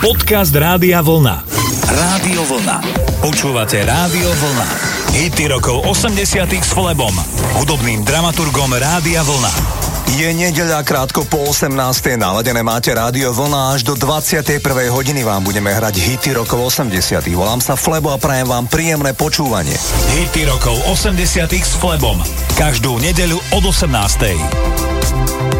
Podcast 0.00 0.56
Rádia 0.56 1.04
Vlna. 1.04 1.44
Rádio 1.84 2.40
Vlna. 2.48 2.80
Počúvate 3.20 3.84
Rádio 3.84 4.32
Vlna. 4.32 4.68
Hity 5.12 5.52
rokov 5.52 5.84
80 5.84 6.40
s 6.56 6.72
Flebom, 6.72 7.12
hudobným 7.60 8.00
dramaturgom 8.00 8.72
Rádia 8.80 9.20
Vlna. 9.20 9.52
Je 10.16 10.24
nedeľa 10.32 10.88
krátko 10.88 11.28
po 11.28 11.44
18. 11.52 11.76
naladené 12.16 12.64
máte 12.64 12.96
rádio 12.96 13.36
vlna 13.36 13.76
až 13.76 13.84
do 13.84 13.92
21. 13.92 14.64
hodiny 14.88 15.20
vám 15.20 15.44
budeme 15.44 15.68
hrať 15.68 16.00
hity 16.00 16.32
rokov 16.32 16.80
80. 16.80 17.20
Volám 17.36 17.60
sa 17.60 17.76
Flebo 17.76 18.08
a 18.08 18.16
prajem 18.16 18.48
vám 18.48 18.72
príjemné 18.72 19.12
počúvanie. 19.12 19.76
Hity 20.16 20.48
rokov 20.48 20.80
80 20.88 21.44
s 21.60 21.76
Flebom. 21.76 22.16
Každú 22.56 22.96
nedeľu 23.04 23.36
od 23.52 23.68
18. 23.68 25.59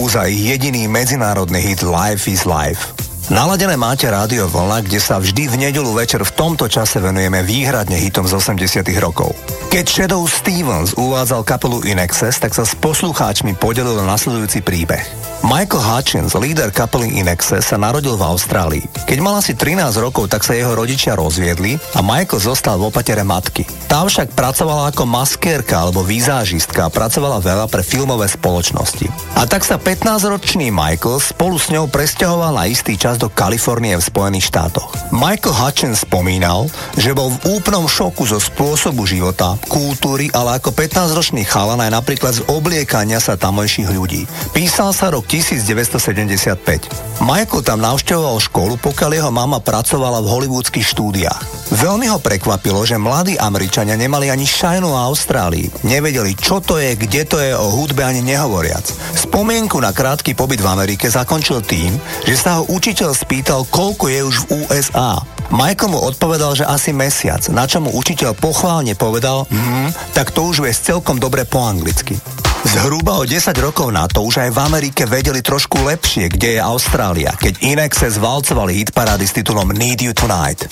Opus 0.00 0.16
a 0.16 0.24
jediný 0.32 0.88
medzinárodný 0.88 1.60
hit 1.60 1.84
Life 1.84 2.24
is 2.24 2.48
Life. 2.48 2.96
Naladené 3.28 3.76
máte 3.76 4.08
rádio 4.08 4.48
Vlna, 4.48 4.80
kde 4.80 4.96
sa 4.96 5.20
vždy 5.20 5.44
v 5.44 5.68
nedelu 5.68 5.92
večer 5.92 6.24
v 6.24 6.32
tomto 6.40 6.72
čase 6.72 7.04
venujeme 7.04 7.44
výhradne 7.44 8.00
hitom 8.00 8.24
z 8.24 8.32
80 8.32 8.80
rokov. 8.96 9.36
Keď 9.68 9.84
Shadow 9.84 10.24
Stevens 10.24 10.96
uvádzal 10.96 11.44
kapelu 11.44 11.84
Inexes, 11.84 12.40
tak 12.40 12.56
sa 12.56 12.64
s 12.64 12.72
poslucháčmi 12.80 13.60
podelil 13.60 14.00
nasledujúci 14.00 14.64
príbeh. 14.64 15.04
Michael 15.40 15.80
Hutchins, 15.80 16.36
líder 16.36 16.68
kapely 16.68 17.16
Inexes, 17.16 17.64
sa 17.64 17.80
narodil 17.80 18.12
v 18.12 18.28
Austrálii. 18.28 18.84
Keď 19.08 19.18
mal 19.24 19.40
asi 19.40 19.56
13 19.56 19.96
rokov, 19.96 20.28
tak 20.28 20.44
sa 20.44 20.52
jeho 20.52 20.76
rodičia 20.76 21.16
rozviedli 21.16 21.80
a 21.96 22.04
Michael 22.04 22.44
zostal 22.44 22.76
v 22.76 22.92
opatere 22.92 23.24
matky. 23.24 23.64
Tá 23.88 24.04
však 24.04 24.36
pracovala 24.36 24.92
ako 24.92 25.08
maskérka 25.08 25.80
alebo 25.80 26.04
výzážistka 26.04 26.84
a 26.84 26.92
pracovala 26.92 27.40
veľa 27.40 27.72
pre 27.72 27.80
filmové 27.80 28.28
spoločnosti. 28.28 29.08
A 29.40 29.48
tak 29.48 29.64
sa 29.64 29.80
15-ročný 29.80 30.68
Michael 30.68 31.16
spolu 31.16 31.56
s 31.56 31.72
ňou 31.72 31.88
presťahoval 31.88 32.52
na 32.60 32.68
istý 32.68 33.00
čas 33.00 33.16
do 33.16 33.32
Kalifornie 33.32 33.96
v 33.96 34.04
Spojených 34.04 34.52
štátoch. 34.52 34.92
Michael 35.08 35.56
Hutchins 35.56 36.04
spomínal, 36.04 36.68
že 37.00 37.16
bol 37.16 37.32
v 37.32 37.56
úplnom 37.56 37.88
šoku 37.88 38.28
zo 38.28 38.36
spôsobu 38.36 39.08
života, 39.08 39.56
kultúry, 39.72 40.28
ale 40.36 40.60
ako 40.60 40.76
15-ročný 40.76 41.48
chalan 41.48 41.80
aj 41.80 41.96
napríklad 41.96 42.36
z 42.36 42.44
obliekania 42.52 43.16
sa 43.24 43.40
tamojších 43.40 43.88
ľudí. 43.88 44.28
Písal 44.52 44.92
sa 44.92 45.08
rok 45.08 45.29
1975. 45.30 47.22
Michael 47.22 47.62
tam 47.62 47.78
navštevoval 47.78 48.42
školu, 48.42 48.74
pokiaľ 48.82 49.10
jeho 49.14 49.30
mama 49.30 49.62
pracovala 49.62 50.18
v 50.18 50.26
hollywoodských 50.26 50.82
štúdiách. 50.82 51.70
Veľmi 51.70 52.10
ho 52.10 52.18
prekvapilo, 52.18 52.82
že 52.82 52.98
mladí 52.98 53.38
Američania 53.38 53.94
nemali 53.94 54.26
ani 54.26 54.42
šajnu 54.42 54.90
o 54.90 54.98
Austrálii. 54.98 55.70
Nevedeli, 55.86 56.34
čo 56.34 56.58
to 56.58 56.82
je, 56.82 56.98
kde 56.98 57.22
to 57.30 57.38
je, 57.38 57.54
o 57.54 57.70
hudbe 57.70 58.02
ani 58.02 58.26
nehovoriac. 58.26 58.82
Spomienku 59.14 59.78
na 59.78 59.94
krátky 59.94 60.34
pobyt 60.34 60.58
v 60.58 60.66
Amerike 60.66 61.06
zakončil 61.06 61.62
tým, 61.62 61.94
že 62.26 62.34
sa 62.34 62.58
ho 62.58 62.66
učiteľ 62.66 63.14
spýtal, 63.14 63.70
koľko 63.70 64.10
je 64.10 64.20
už 64.26 64.36
v 64.42 64.66
USA. 64.66 65.22
Michael 65.50 65.90
mu 65.90 65.98
odpovedal, 65.98 66.54
že 66.54 66.64
asi 66.64 66.94
mesiac, 66.94 67.42
na 67.50 67.66
čo 67.66 67.82
mu 67.82 67.90
učiteľ 67.90 68.38
pochválne 68.38 68.94
povedal, 68.94 69.50
hm, 69.50 70.14
tak 70.14 70.30
to 70.30 70.46
už 70.46 70.62
vie 70.62 70.70
celkom 70.70 71.18
dobre 71.18 71.42
po 71.42 71.58
anglicky. 71.62 72.14
Zhruba 72.60 73.16
o 73.16 73.24
10 73.24 73.56
rokov 73.58 73.88
na 73.88 74.04
to 74.04 74.20
už 74.22 74.46
aj 74.46 74.50
v 74.52 74.58
Amerike 74.60 75.08
vedeli 75.08 75.40
trošku 75.40 75.80
lepšie, 75.80 76.28
kde 76.28 76.56
je 76.56 76.60
Austrália, 76.60 77.32
keď 77.34 77.56
Inexe 77.64 78.12
zvalcovali 78.12 78.84
hitparády 78.84 79.24
s 79.24 79.32
titulom 79.32 79.72
Need 79.72 80.04
You 80.04 80.12
Tonight. 80.12 80.68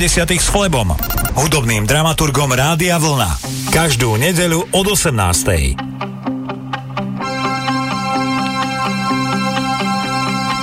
80 0.00 0.32
s 0.40 0.48
Flebom, 0.48 0.96
hudobným 1.36 1.84
dramaturgom 1.84 2.56
Rádia 2.56 2.96
Vlna. 2.96 3.36
Každú 3.68 4.16
nedeľu 4.16 4.64
od 4.72 4.96
18. 4.96 5.76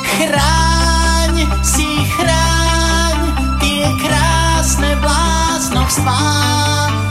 Chráň 0.09 1.35
si 1.61 1.85
chráň 2.17 3.17
tie 3.61 3.85
krásne 4.01 4.97
bláznovstvá 5.05 6.25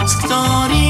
z 0.03 0.15
ktorých 0.27 0.86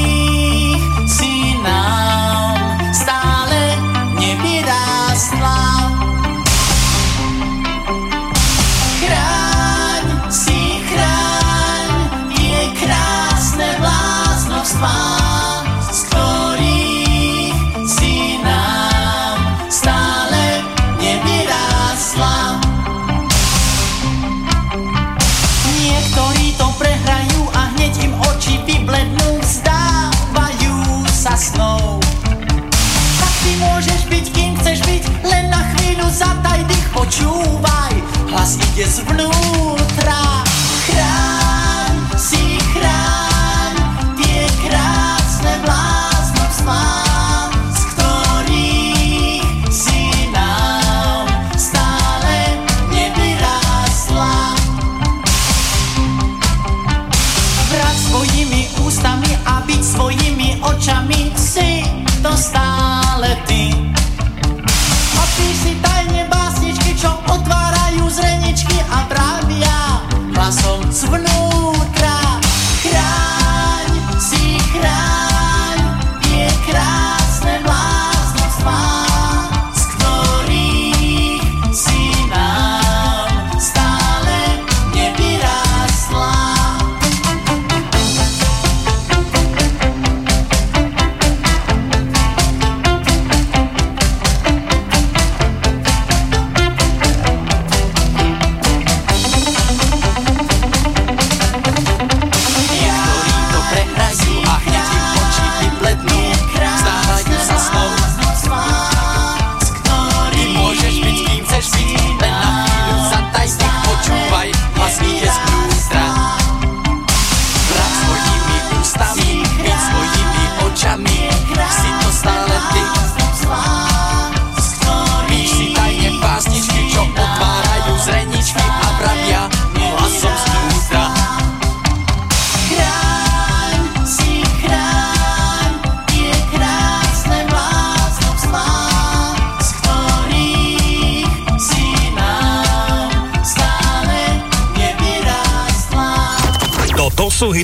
Yes, 38.77 39.03
we 39.09 39.17
know. 39.17 39.76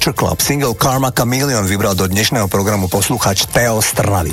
Culture 0.00 0.16
Club. 0.16 0.40
Single 0.40 0.72
Karma 0.80 1.12
Chameleon 1.12 1.60
vybral 1.68 1.92
do 1.92 2.08
dnešného 2.08 2.48
programu 2.48 2.88
posluchač 2.88 3.44
Teo 3.52 3.84
Strnavy. 3.84 4.32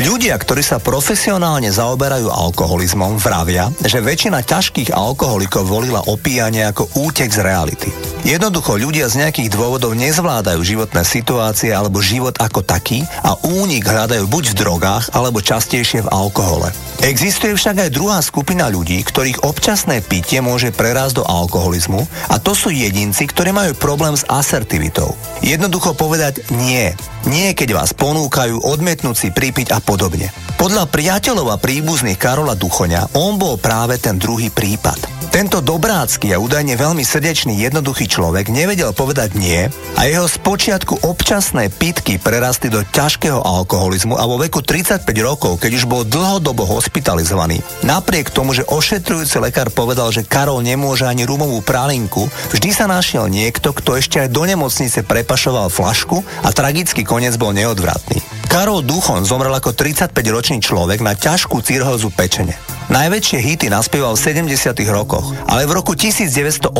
Ľudia, 0.00 0.32
ktorí 0.40 0.64
sa 0.64 0.80
profesionálne 0.80 1.68
zaoberajú 1.68 2.32
alkoholizmom, 2.32 3.20
vravia, 3.20 3.68
že 3.84 4.00
väčšina 4.00 4.40
ťažkých 4.40 4.88
alkoholikov 4.96 5.68
volila 5.68 6.00
opíjanie 6.08 6.64
ako 6.64 6.88
útek 6.96 7.28
z 7.28 7.44
reality. 7.44 7.92
Jednoducho 8.24 8.80
ľudia 8.80 9.12
z 9.12 9.20
nejakých 9.20 9.52
dôvodov 9.52 9.92
nezvládajú 9.92 10.64
životné 10.64 11.04
situácie 11.04 11.76
alebo 11.76 12.00
život 12.00 12.32
ako 12.40 12.64
taký 12.64 13.04
a 13.20 13.36
únik 13.44 13.84
hľadajú 13.84 14.24
buď 14.32 14.56
v 14.56 14.58
drogách 14.64 15.12
alebo 15.12 15.44
častejšie 15.44 16.08
v 16.08 16.12
alkohole. 16.14 16.72
Existuje 17.02 17.58
však 17.58 17.82
aj 17.82 17.90
druhá 17.98 18.22
skupina 18.22 18.70
ľudí, 18.70 19.02
ktorých 19.02 19.42
občasné 19.42 20.06
pitie 20.06 20.38
môže 20.38 20.70
prerásť 20.70 21.18
do 21.18 21.24
alkoholizmu 21.26 22.06
a 22.30 22.38
to 22.38 22.54
sú 22.54 22.70
jedinci, 22.70 23.26
ktorí 23.26 23.50
majú 23.50 23.74
problém 23.74 24.14
s 24.14 24.22
asertivitou. 24.30 25.18
Jednoducho 25.42 25.98
povedať 25.98 26.46
nie. 26.54 26.94
Nie, 27.26 27.58
keď 27.58 27.74
vás 27.74 27.90
ponúkajú 27.90 28.62
odmietnúť 28.62 29.16
si 29.18 29.28
pripiť 29.34 29.74
a 29.74 29.82
podobne. 29.82 30.30
Podľa 30.54 30.86
priateľov 30.86 31.50
a 31.50 31.58
príbuzných 31.58 32.22
Karola 32.22 32.54
Duchoňa 32.54 33.18
on 33.18 33.34
bol 33.34 33.58
práve 33.58 33.98
ten 33.98 34.14
druhý 34.14 34.54
prípad. 34.54 35.21
Tento 35.32 35.64
dobrácky 35.64 36.36
a 36.36 36.36
údajne 36.36 36.76
veľmi 36.76 37.00
srdečný 37.08 37.56
jednoduchý 37.56 38.04
človek 38.04 38.52
nevedel 38.52 38.92
povedať 38.92 39.32
nie 39.32 39.64
a 39.96 40.00
jeho 40.04 40.28
spočiatku 40.28 41.08
občasné 41.08 41.72
pitky 41.72 42.20
prerastli 42.20 42.68
do 42.68 42.84
ťažkého 42.84 43.40
alkoholizmu 43.40 44.20
a 44.20 44.28
vo 44.28 44.36
veku 44.36 44.60
35 44.60 45.08
rokov, 45.24 45.56
keď 45.56 45.72
už 45.80 45.84
bol 45.88 46.04
dlhodobo 46.04 46.68
hospitalizovaný. 46.68 47.64
Napriek 47.80 48.28
tomu, 48.28 48.52
že 48.52 48.68
ošetrujúci 48.68 49.40
lekár 49.40 49.72
povedal, 49.72 50.12
že 50.12 50.20
Karol 50.20 50.60
nemôže 50.60 51.08
ani 51.08 51.24
rumovú 51.24 51.64
pralinku, 51.64 52.28
vždy 52.52 52.68
sa 52.68 52.84
našiel 52.84 53.32
niekto, 53.32 53.72
kto 53.72 53.96
ešte 53.96 54.20
aj 54.20 54.28
do 54.28 54.44
nemocnice 54.44 55.00
prepašoval 55.00 55.72
flašku 55.72 56.20
a 56.44 56.52
tragický 56.52 57.08
koniec 57.08 57.40
bol 57.40 57.56
neodvratný. 57.56 58.20
Karol 58.52 58.84
Duchon 58.84 59.24
zomrel 59.24 59.56
ako 59.56 59.72
35-ročný 59.72 60.60
človek 60.60 61.00
na 61.00 61.16
ťažkú 61.16 61.64
cirhózu 61.64 62.12
pečene. 62.12 62.52
Najväčšie 62.92 63.40
hity 63.40 63.66
naspieval 63.72 64.12
v 64.12 64.52
70 64.52 64.52
rokoch, 64.92 65.32
ale 65.48 65.64
v 65.64 65.80
roku 65.80 65.96
1980 65.96 66.76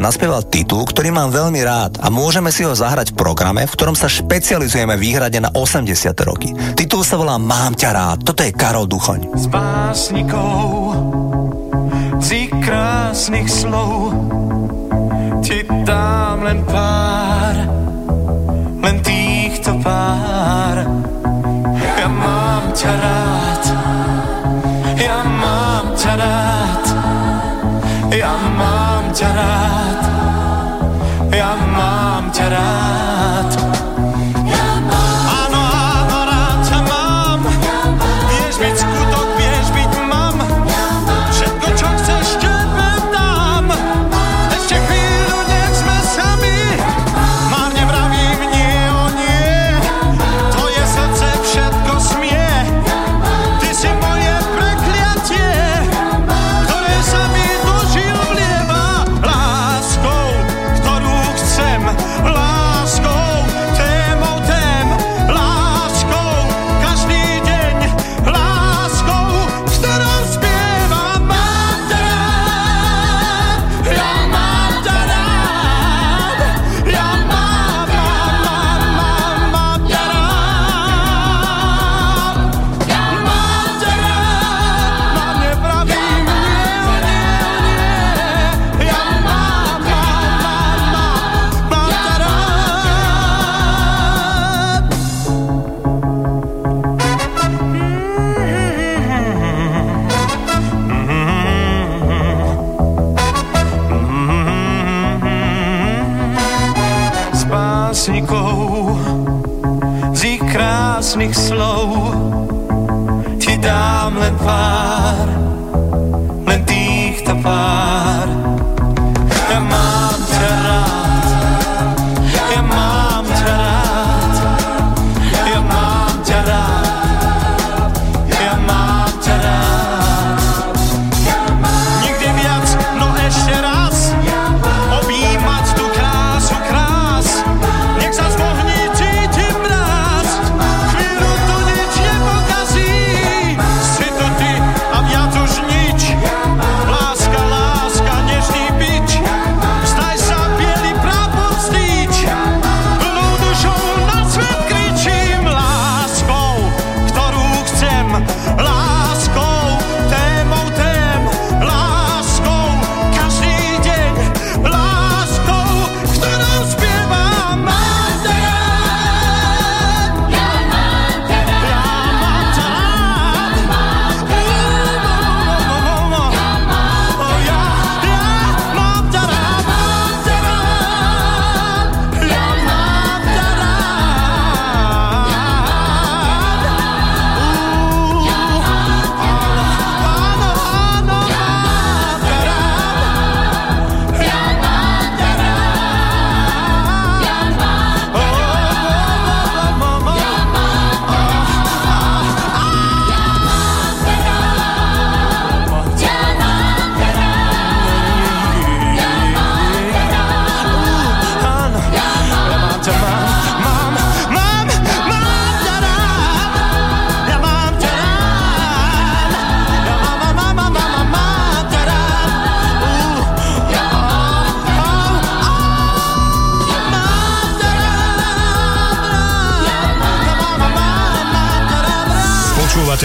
naspieval 0.00 0.40
titul, 0.48 0.88
ktorý 0.88 1.12
mám 1.12 1.28
veľmi 1.28 1.60
rád 1.60 2.00
a 2.00 2.08
môžeme 2.08 2.48
si 2.48 2.64
ho 2.64 2.72
zahrať 2.72 3.12
v 3.12 3.20
programe, 3.20 3.68
v 3.68 3.74
ktorom 3.76 3.92
sa 3.92 4.08
špecializujeme 4.08 4.96
výhrade 4.96 5.36
na 5.44 5.52
80 5.52 5.92
roky. 6.24 6.56
Titul 6.72 7.04
sa 7.04 7.20
volá 7.20 7.36
Mám 7.36 7.76
ťa 7.76 7.90
rád, 7.92 8.24
toto 8.24 8.40
je 8.40 8.56
Karol 8.56 8.88
Duchoň. 8.88 9.28
S 9.36 9.44
básnikou 9.52 10.96
si 12.16 12.48
krásnych 12.64 13.52
slov 13.52 14.16
ti 15.44 15.68
dám 15.68 16.48
len 16.48 16.64
pár, 16.64 17.56
len 18.80 18.96
týchto 19.04 19.76
pár. 19.84 20.80
Ja 21.76 22.08
mám 22.08 22.72
ťa 22.72 22.92
rád, 22.96 23.51
ja 28.22 28.38
mám 28.54 29.10
ťa 29.10 29.28
rád, 29.34 29.72
ja 29.74 29.81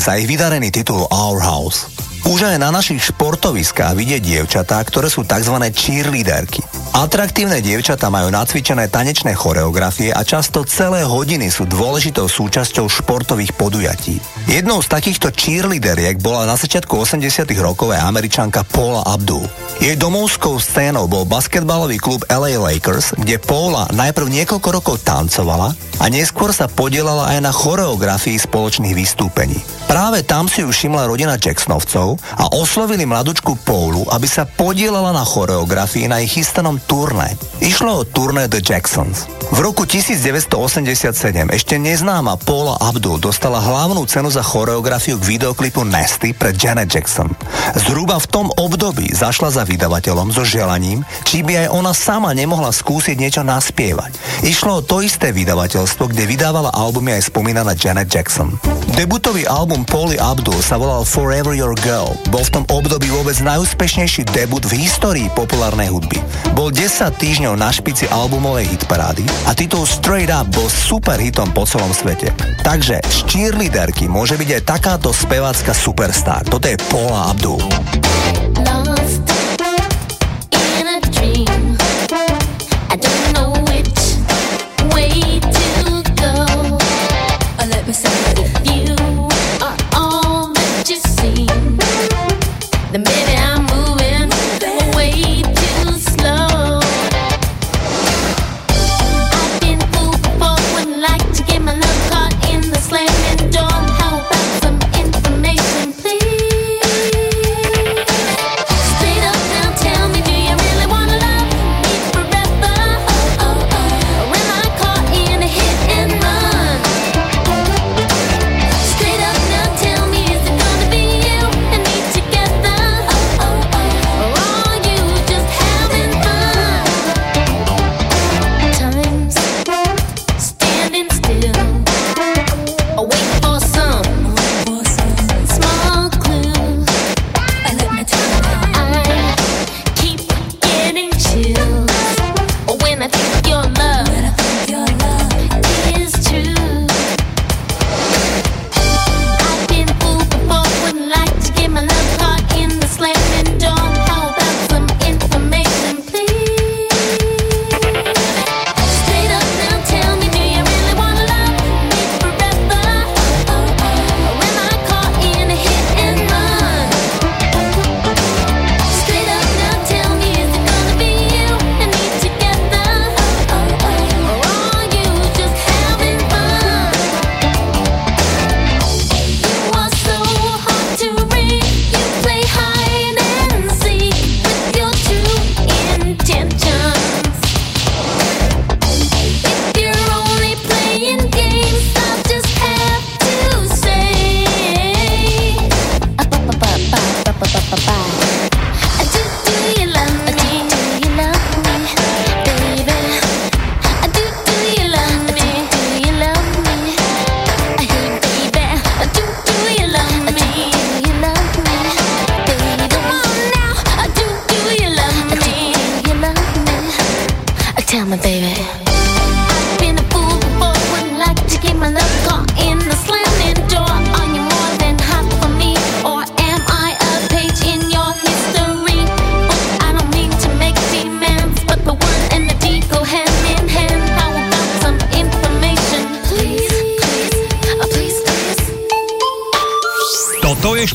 Za 0.00 0.16
ich 0.16 0.24
vydarený 0.24 0.72
titul 0.72 1.04
Our 1.12 1.44
House. 1.44 1.92
Už 2.24 2.48
aj 2.48 2.56
na 2.60 2.68
našich 2.72 3.12
športoviskách 3.12 3.96
vidieť 3.96 4.20
dievčatá, 4.20 4.80
ktoré 4.84 5.08
sú 5.08 5.24
tzv. 5.24 5.56
cheerleaderky. 5.72 6.64
Atraktívne 6.96 7.60
dievčatá 7.64 8.12
majú 8.12 8.28
nacvičené 8.28 8.88
tanečné 8.92 9.32
choreografie 9.32 10.12
a 10.12 10.20
často 10.24 10.64
celé 10.68 11.04
hodiny 11.04 11.48
sú 11.48 11.64
dôležitou 11.64 12.28
súčasťou 12.28 12.88
športových 12.88 13.56
podujatí. 13.56 14.20
Jednou 14.48 14.80
z 14.84 14.88
takýchto 14.88 15.32
cheerleaderiek 15.32 16.20
bola 16.20 16.44
na 16.44 16.56
začiatku 16.56 16.92
80 16.92 17.44
rokov 17.60 17.92
aj 17.92 18.04
američanka 18.04 18.64
Paula 18.68 19.04
Abdul. 19.04 19.44
Jej 19.80 19.96
domovskou 19.96 20.60
scénou 20.60 21.08
bol 21.08 21.24
basketbalový 21.24 21.96
klub 21.96 22.20
LA 22.28 22.60
Lakers, 22.60 23.16
kde 23.16 23.40
Paula 23.40 23.88
najprv 23.96 24.28
niekoľko 24.28 24.68
rokov 24.76 25.00
tancovala 25.00 25.72
a 25.96 26.04
neskôr 26.12 26.52
sa 26.52 26.68
podielala 26.68 27.32
aj 27.32 27.38
na 27.40 27.48
choreografii 27.48 28.36
spoločných 28.36 28.92
vystúpení. 28.92 29.56
Práve 29.88 30.20
tam 30.20 30.52
si 30.52 30.60
ju 30.60 30.68
všimla 30.68 31.08
rodina 31.08 31.40
Jacksonovcov 31.40 32.20
a 32.36 32.52
oslovili 32.60 33.08
mladučku 33.08 33.56
Paulu, 33.64 34.04
aby 34.12 34.28
sa 34.28 34.44
podielala 34.44 35.16
na 35.16 35.24
choreografii 35.24 36.12
na 36.12 36.20
ich 36.20 36.36
chystanom 36.36 36.76
turné. 36.84 37.32
Išlo 37.64 38.04
o 38.04 38.06
turné 38.08 38.52
The 38.52 38.60
Jacksons. 38.60 39.32
V 39.50 39.58
roku 39.64 39.82
1987 39.88 41.56
ešte 41.56 41.74
neznáma 41.74 42.38
Paula 42.38 42.78
Abdul 42.78 43.18
dostala 43.18 43.58
hlavnú 43.58 44.04
cenu 44.06 44.28
za 44.28 44.44
choreografiu 44.44 45.18
k 45.18 45.26
videoklipu 45.26 45.82
Nasty 45.82 46.36
pre 46.36 46.54
Janet 46.54 46.86
Jackson. 46.86 47.32
Zhruba 47.74 48.22
v 48.22 48.30
tom 48.30 48.46
období 48.54 49.10
zašla 49.10 49.50
za 49.50 49.66
vydavateľom 49.70 50.34
so 50.34 50.42
želaním, 50.42 51.06
či 51.22 51.46
by 51.46 51.66
aj 51.66 51.68
ona 51.70 51.94
sama 51.94 52.34
nemohla 52.34 52.74
skúsiť 52.74 53.14
niečo 53.14 53.46
naspievať. 53.46 54.18
Išlo 54.42 54.82
o 54.82 54.84
to 54.84 55.06
isté 55.06 55.30
vydavateľstvo, 55.30 56.10
kde 56.10 56.26
vydávala 56.26 56.74
albumy 56.74 57.14
aj 57.14 57.30
spomínaná 57.30 57.78
Janet 57.78 58.10
Jackson. 58.10 58.58
Debutový 58.98 59.46
album 59.46 59.86
Pauli 59.86 60.18
Abdul 60.18 60.58
sa 60.60 60.74
volal 60.74 61.06
Forever 61.06 61.54
Your 61.54 61.78
Girl. 61.78 62.18
Bol 62.34 62.42
v 62.42 62.60
tom 62.60 62.64
období 62.68 63.06
vôbec 63.08 63.38
najúspešnejší 63.38 64.26
debut 64.34 64.66
v 64.66 64.82
histórii 64.82 65.30
populárnej 65.32 65.88
hudby. 65.88 66.18
Bol 66.58 66.74
10 66.74 67.08
týždňov 67.14 67.54
na 67.54 67.70
špici 67.70 68.10
albumovej 68.10 68.66
hitparády 68.66 69.24
a 69.46 69.54
titul 69.54 69.86
Straight 69.86 70.28
Up 70.28 70.50
bol 70.50 70.66
super 70.66 71.16
hitom 71.16 71.54
po 71.54 71.64
celom 71.64 71.94
svete. 71.94 72.34
Takže 72.60 73.00
z 73.00 73.18
cheerleaderky 73.30 74.10
môže 74.10 74.34
byť 74.34 74.48
aj 74.58 74.62
takáto 74.66 75.14
spevácka 75.14 75.72
superstar. 75.72 76.42
Toto 76.44 76.66
je 76.66 76.76
Paula 76.90 77.30
Abdul. 77.30 77.62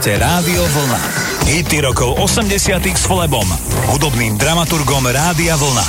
Počúvate 0.00 0.16
Rádio 0.16 0.64
Vlna. 0.64 1.00
Hity 1.44 1.84
rokov 1.84 2.16
80 2.24 2.72
s 2.88 3.04
Flebom, 3.04 3.44
hudobným 3.92 4.40
dramaturgom 4.40 5.04
Rádia 5.04 5.60
Vlna. 5.60 5.84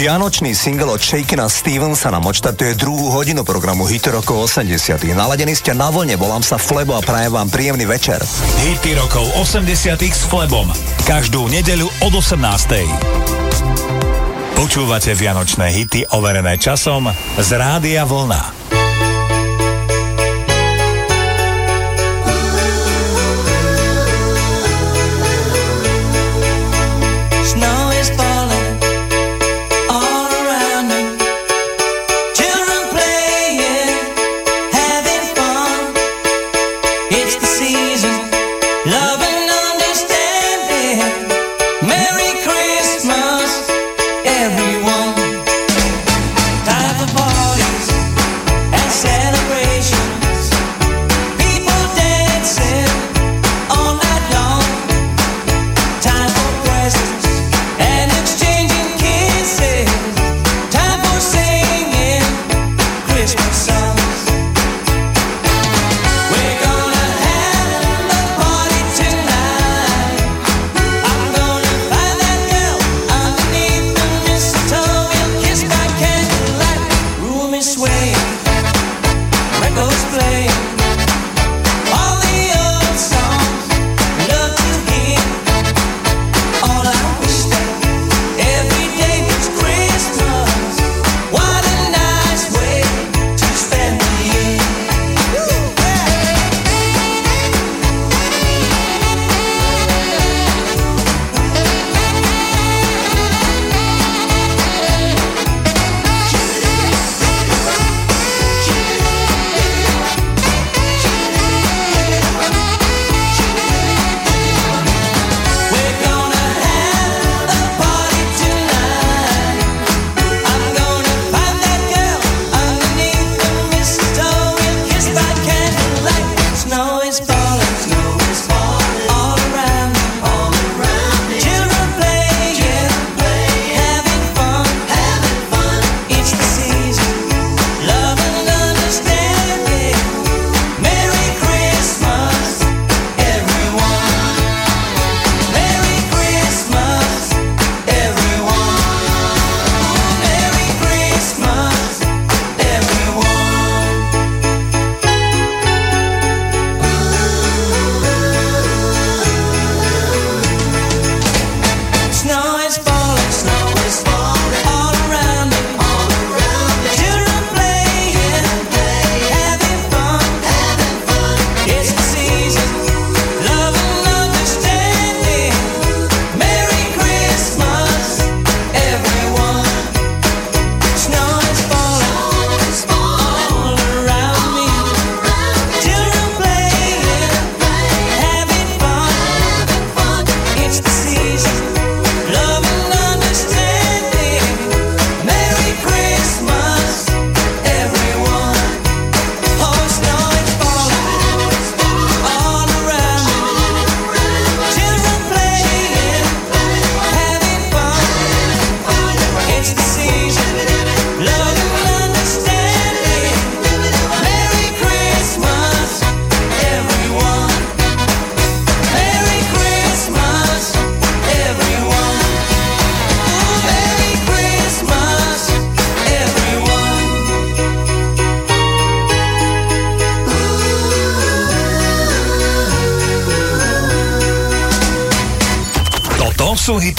Vianočný 0.00 0.56
single 0.56 0.96
od 0.96 1.00
Shakena 1.04 1.44
Stevensa 1.52 2.08
nám 2.08 2.24
odštartuje 2.24 2.72
druhú 2.80 3.12
hodinu 3.12 3.44
programu 3.44 3.84
Hity 3.84 4.16
rokov 4.16 4.48
80 4.48 5.12
Naladení 5.12 5.52
ste 5.52 5.76
na 5.76 5.92
vlne, 5.92 6.16
volám 6.16 6.40
sa 6.40 6.56
Flebo 6.56 6.96
a 6.96 7.04
prajem 7.04 7.36
vám 7.36 7.52
príjemný 7.52 7.84
večer. 7.84 8.16
Hity 8.64 8.96
rokov 8.96 9.28
80 9.36 9.92
s 9.92 10.24
Flebom. 10.24 10.72
Každú 11.04 11.44
nedeľu 11.52 11.92
od 12.00 12.16
18. 12.16 12.40
Počúvate 14.56 15.12
vianočné 15.12 15.68
hity 15.68 16.08
overené 16.16 16.56
časom 16.56 17.12
z 17.36 17.48
Rádia 17.60 18.08
Vlna. 18.08 18.63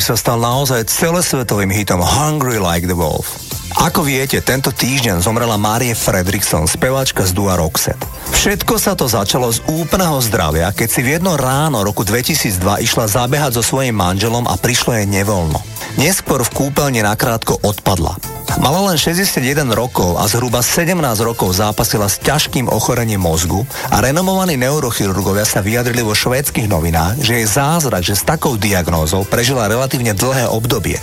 Ktorý 0.00 0.16
sa 0.16 0.24
stal 0.32 0.40
naozaj 0.40 0.88
celosvetovým 0.88 1.68
hitom 1.76 2.00
Hungry 2.00 2.56
Like 2.56 2.88
the 2.88 2.96
Wolf. 2.96 3.36
Ako 3.84 4.00
viete, 4.00 4.40
tento 4.40 4.72
týždeň 4.72 5.20
zomrela 5.20 5.60
Marie 5.60 5.92
Fredrickson, 5.92 6.64
speváčka 6.64 7.20
z 7.28 7.36
Dua 7.36 7.60
Roxette. 7.60 8.00
Všetko 8.32 8.80
sa 8.80 8.96
to 8.96 9.04
začalo 9.04 9.52
z 9.52 9.60
úplného 9.68 10.16
zdravia, 10.24 10.72
keď 10.72 10.88
si 10.88 11.04
v 11.04 11.20
jedno 11.20 11.36
ráno 11.36 11.84
roku 11.84 12.00
2002 12.00 12.80
išla 12.80 13.12
zabehať 13.12 13.60
so 13.60 13.62
svojím 13.76 14.00
manželom 14.00 14.48
a 14.48 14.56
prišlo 14.56 14.96
jej 14.96 15.04
nevoľno. 15.04 15.60
Neskôr 16.00 16.40
v 16.48 16.48
kúpeľne 16.48 17.04
nakrátko 17.04 17.60
odpadla. 17.60 18.16
Mala 18.60 18.92
len 18.92 19.00
61 19.00 19.72
rokov 19.72 20.20
a 20.20 20.28
zhruba 20.28 20.60
17 20.60 20.92
rokov 21.24 21.56
zápasila 21.56 22.12
s 22.12 22.20
ťažkým 22.20 22.68
ochorením 22.68 23.24
mozgu 23.24 23.64
a 23.88 24.04
renomovaní 24.04 24.60
neurochirurgovia 24.60 25.48
sa 25.48 25.64
vyjadrili 25.64 26.04
vo 26.04 26.12
švédskych 26.12 26.68
novinách, 26.68 27.24
že 27.24 27.40
je 27.40 27.48
zázrak, 27.48 28.04
že 28.04 28.20
s 28.20 28.28
takou 28.28 28.60
diagnózou 28.60 29.24
prežila 29.24 29.64
relatívne 29.64 30.12
dlhé 30.12 30.44
obdobie. 30.52 31.00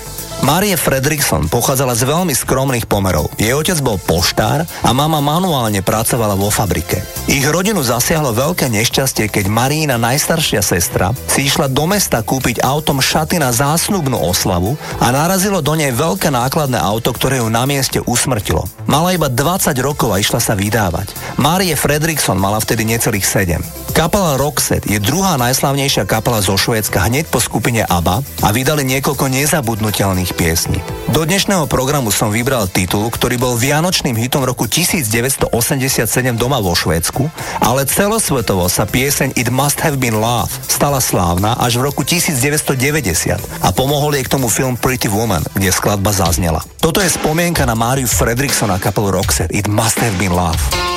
Marie 0.47 0.79
Fredrickson 0.79 1.51
pochádzala 1.51 1.91
z 1.91 2.07
veľmi 2.07 2.31
skromných 2.31 2.87
pomerov. 2.87 3.27
Jej 3.35 3.51
otec 3.51 3.83
bol 3.83 3.99
poštár 3.99 4.63
a 4.63 4.89
mama 4.95 5.19
manuálne 5.19 5.83
pracovala 5.83 6.39
vo 6.39 6.47
fabrike. 6.47 7.03
Ich 7.27 7.43
rodinu 7.43 7.83
zasiahlo 7.83 8.31
veľké 8.31 8.71
nešťastie, 8.71 9.27
keď 9.27 9.51
Marína 9.51 9.99
najstaršia 9.99 10.63
sestra 10.63 11.11
si 11.27 11.51
išla 11.51 11.67
do 11.67 11.83
mesta 11.83 12.23
kúpiť 12.23 12.63
autom 12.63 13.03
šaty 13.03 13.43
na 13.43 13.51
zásnubnú 13.51 14.15
oslavu 14.23 14.79
a 15.03 15.11
narazilo 15.11 15.59
do 15.59 15.75
nej 15.75 15.91
veľké 15.91 16.31
nákladné 16.31 16.79
auto, 16.79 17.11
ktoré 17.11 17.43
ju 17.43 17.51
na 17.51 17.67
mieste 17.67 17.99
usmrtilo. 18.07 18.63
Mala 18.87 19.19
iba 19.19 19.27
20 19.27 19.75
rokov 19.83 20.15
a 20.15 20.23
išla 20.23 20.39
sa 20.39 20.55
vydávať. 20.55 21.11
Marie 21.43 21.75
Fredrickson 21.75 22.39
mala 22.39 22.63
vtedy 22.63 22.87
necelých 22.87 23.27
7. 23.27 23.76
Kapela 23.97 24.37
Roxette 24.37 24.85
je 24.93 25.01
druhá 25.01 25.41
najslavnejšia 25.41 26.05
kapela 26.05 26.37
zo 26.37 26.53
Švédska 26.53 27.09
hneď 27.09 27.33
po 27.33 27.41
skupine 27.41 27.81
ABBA 27.81 28.21
a 28.45 28.53
vydali 28.53 28.85
niekoľko 28.85 29.25
nezabudnutelných 29.25 30.37
piesní. 30.37 30.77
Do 31.09 31.25
dnešného 31.25 31.65
programu 31.65 32.13
som 32.13 32.29
vybral 32.29 32.69
titul, 32.69 33.09
ktorý 33.09 33.41
bol 33.41 33.57
vianočným 33.57 34.13
hitom 34.13 34.45
roku 34.45 34.69
1987 34.69 35.49
doma 36.37 36.61
vo 36.61 36.77
Švédsku, 36.77 37.25
ale 37.57 37.89
celosvetovo 37.89 38.69
sa 38.69 38.85
pieseň 38.85 39.33
It 39.33 39.49
Must 39.49 39.81
Have 39.81 39.97
Been 39.97 40.21
Love 40.21 40.53
stala 40.69 41.01
slávna 41.01 41.57
až 41.57 41.81
v 41.81 41.89
roku 41.89 42.05
1990 42.05 43.65
a 43.65 43.69
pomohol 43.73 44.13
jej 44.13 44.29
k 44.29 44.33
tomu 44.37 44.45
film 44.45 44.77
Pretty 44.77 45.09
Woman, 45.09 45.41
kde 45.57 45.73
skladba 45.73 46.13
zaznela. 46.13 46.61
Toto 46.77 47.01
je 47.01 47.09
spomienka 47.09 47.65
na 47.65 47.73
Máriu 47.73 48.05
Fredrickson 48.05 48.69
a 48.69 48.77
kapelu 48.77 49.09
Roxette 49.09 49.57
It 49.57 49.65
Must 49.65 49.97
Have 49.97 50.21
Been 50.21 50.37
Love. 50.37 50.96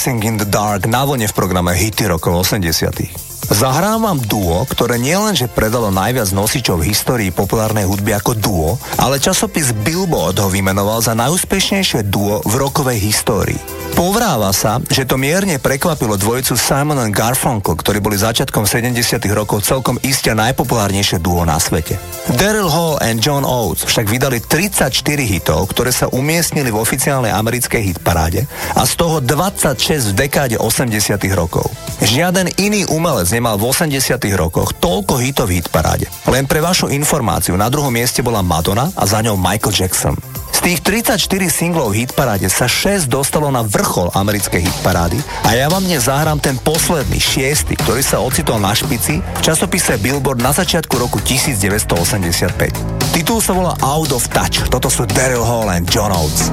Dancing 0.00 0.24
in 0.24 0.40
the 0.40 0.48
Dark 0.48 0.88
na 0.88 1.04
vlne 1.04 1.28
v 1.28 1.36
programe 1.36 1.76
Hity 1.76 2.08
rokov 2.08 2.48
80. 2.48 3.52
Zahrám 3.52 4.00
vám 4.00 4.16
duo, 4.24 4.64
ktoré 4.64 4.96
nielenže 4.96 5.44
predalo 5.44 5.92
najviac 5.92 6.32
nosičov 6.32 6.80
v 6.80 6.88
histórii 6.88 7.28
populárnej 7.28 7.84
hudby 7.84 8.16
ako 8.16 8.32
duo, 8.32 8.70
ale 8.96 9.20
časopis 9.20 9.76
Billboard 9.84 10.40
ho 10.40 10.48
vymenoval 10.48 11.04
za 11.04 11.12
najúspešnejšie 11.12 12.08
duo 12.08 12.40
v 12.48 12.52
rokovej 12.56 12.96
histórii. 12.96 13.60
Povráva 13.92 14.56
sa, 14.56 14.80
že 14.88 15.04
to 15.04 15.20
mierne 15.20 15.60
prekvapilo 15.60 16.16
dvojicu 16.16 16.56
Simon 16.56 16.96
and 16.96 17.12
Garfunkel, 17.12 17.76
ktorí 17.76 18.00
boli 18.00 18.16
začiatkom 18.16 18.64
70 18.64 18.96
rokov 19.36 19.68
celkom 19.68 20.00
iste 20.00 20.32
najpopulárnejšie 20.32 21.20
duo 21.20 21.44
na 21.44 21.60
svete. 21.60 22.00
Daryl 22.30 22.70
Hall 22.70 22.94
and 23.02 23.18
John 23.18 23.42
Oates 23.42 23.82
však 23.82 24.06
vydali 24.06 24.38
34 24.38 24.94
hitov, 25.26 25.66
ktoré 25.74 25.90
sa 25.90 26.06
umiestnili 26.14 26.70
v 26.70 26.78
oficiálnej 26.78 27.34
americkej 27.34 27.90
hitparáde 27.90 28.46
a 28.78 28.86
z 28.86 28.92
toho 28.94 29.18
26 29.18 30.14
v 30.14 30.26
dekáde 30.26 30.54
80 30.54 30.94
rokov. 31.34 31.66
Žiaden 31.98 32.54
iný 32.62 32.86
umelec 32.86 33.34
nemal 33.34 33.58
v 33.58 33.74
80 33.74 34.22
rokoch 34.38 34.70
toľko 34.78 35.18
hitov 35.18 35.50
v 35.50 35.58
hitparáde. 35.58 36.06
Len 36.30 36.46
pre 36.46 36.62
vašu 36.62 36.86
informáciu, 36.94 37.58
na 37.58 37.66
druhom 37.66 37.90
mieste 37.90 38.22
bola 38.22 38.46
Madonna 38.46 38.86
a 38.94 39.02
za 39.10 39.18
ňou 39.26 39.34
Michael 39.34 39.74
Jackson. 39.74 40.29
Tých 40.60 40.84
34 40.84 41.16
singlov 41.48 41.96
hitparáde 41.96 42.44
sa 42.52 42.68
6 42.68 43.08
dostalo 43.08 43.48
na 43.48 43.64
vrchol 43.64 44.12
americkej 44.12 44.60
hitparády 44.60 45.16
a 45.48 45.56
ja 45.56 45.72
vám 45.72 45.80
dnes 45.80 46.04
zahrám 46.04 46.36
ten 46.36 46.60
posledný, 46.60 47.16
šiestý, 47.16 47.80
ktorý 47.80 48.04
sa 48.04 48.20
ocitol 48.20 48.60
na 48.60 48.76
špici 48.76 49.24
v 49.24 49.40
časopise 49.40 49.96
Billboard 49.96 50.44
na 50.44 50.52
začiatku 50.52 51.00
roku 51.00 51.16
1985. 51.24 52.76
Titul 53.16 53.40
sa 53.40 53.56
volá 53.56 53.72
Out 53.80 54.12
of 54.12 54.28
Touch. 54.28 54.68
Toto 54.68 54.92
sú 54.92 55.08
Daryl 55.08 55.40
Hall 55.40 55.72
and 55.72 55.88
John 55.88 56.12
Oates. 56.12 56.52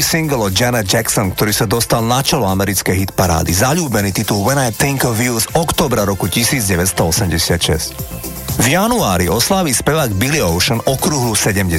Single 0.00 0.48
od 0.48 0.52
Janet 0.52 0.88
Jackson, 0.88 1.32
ktorý 1.32 1.52
sa 1.54 1.64
dostal 1.68 2.04
na 2.04 2.20
čelo 2.20 2.48
americkej 2.48 3.06
hitparády. 3.06 3.54
Zalúbený 3.54 4.12
titul 4.12 4.42
When 4.44 4.60
I 4.60 4.74
Think 4.74 5.06
of 5.06 5.20
You 5.20 5.38
z 5.38 5.46
oktobra 5.54 6.02
roku 6.04 6.26
1986. 6.26 8.20
V 8.60 8.66
januári 8.76 9.30
oslávi 9.30 9.72
spevák 9.72 10.12
Billy 10.20 10.44
Ocean 10.44 10.84
okrúhlu 10.84 11.32
70 11.32 11.70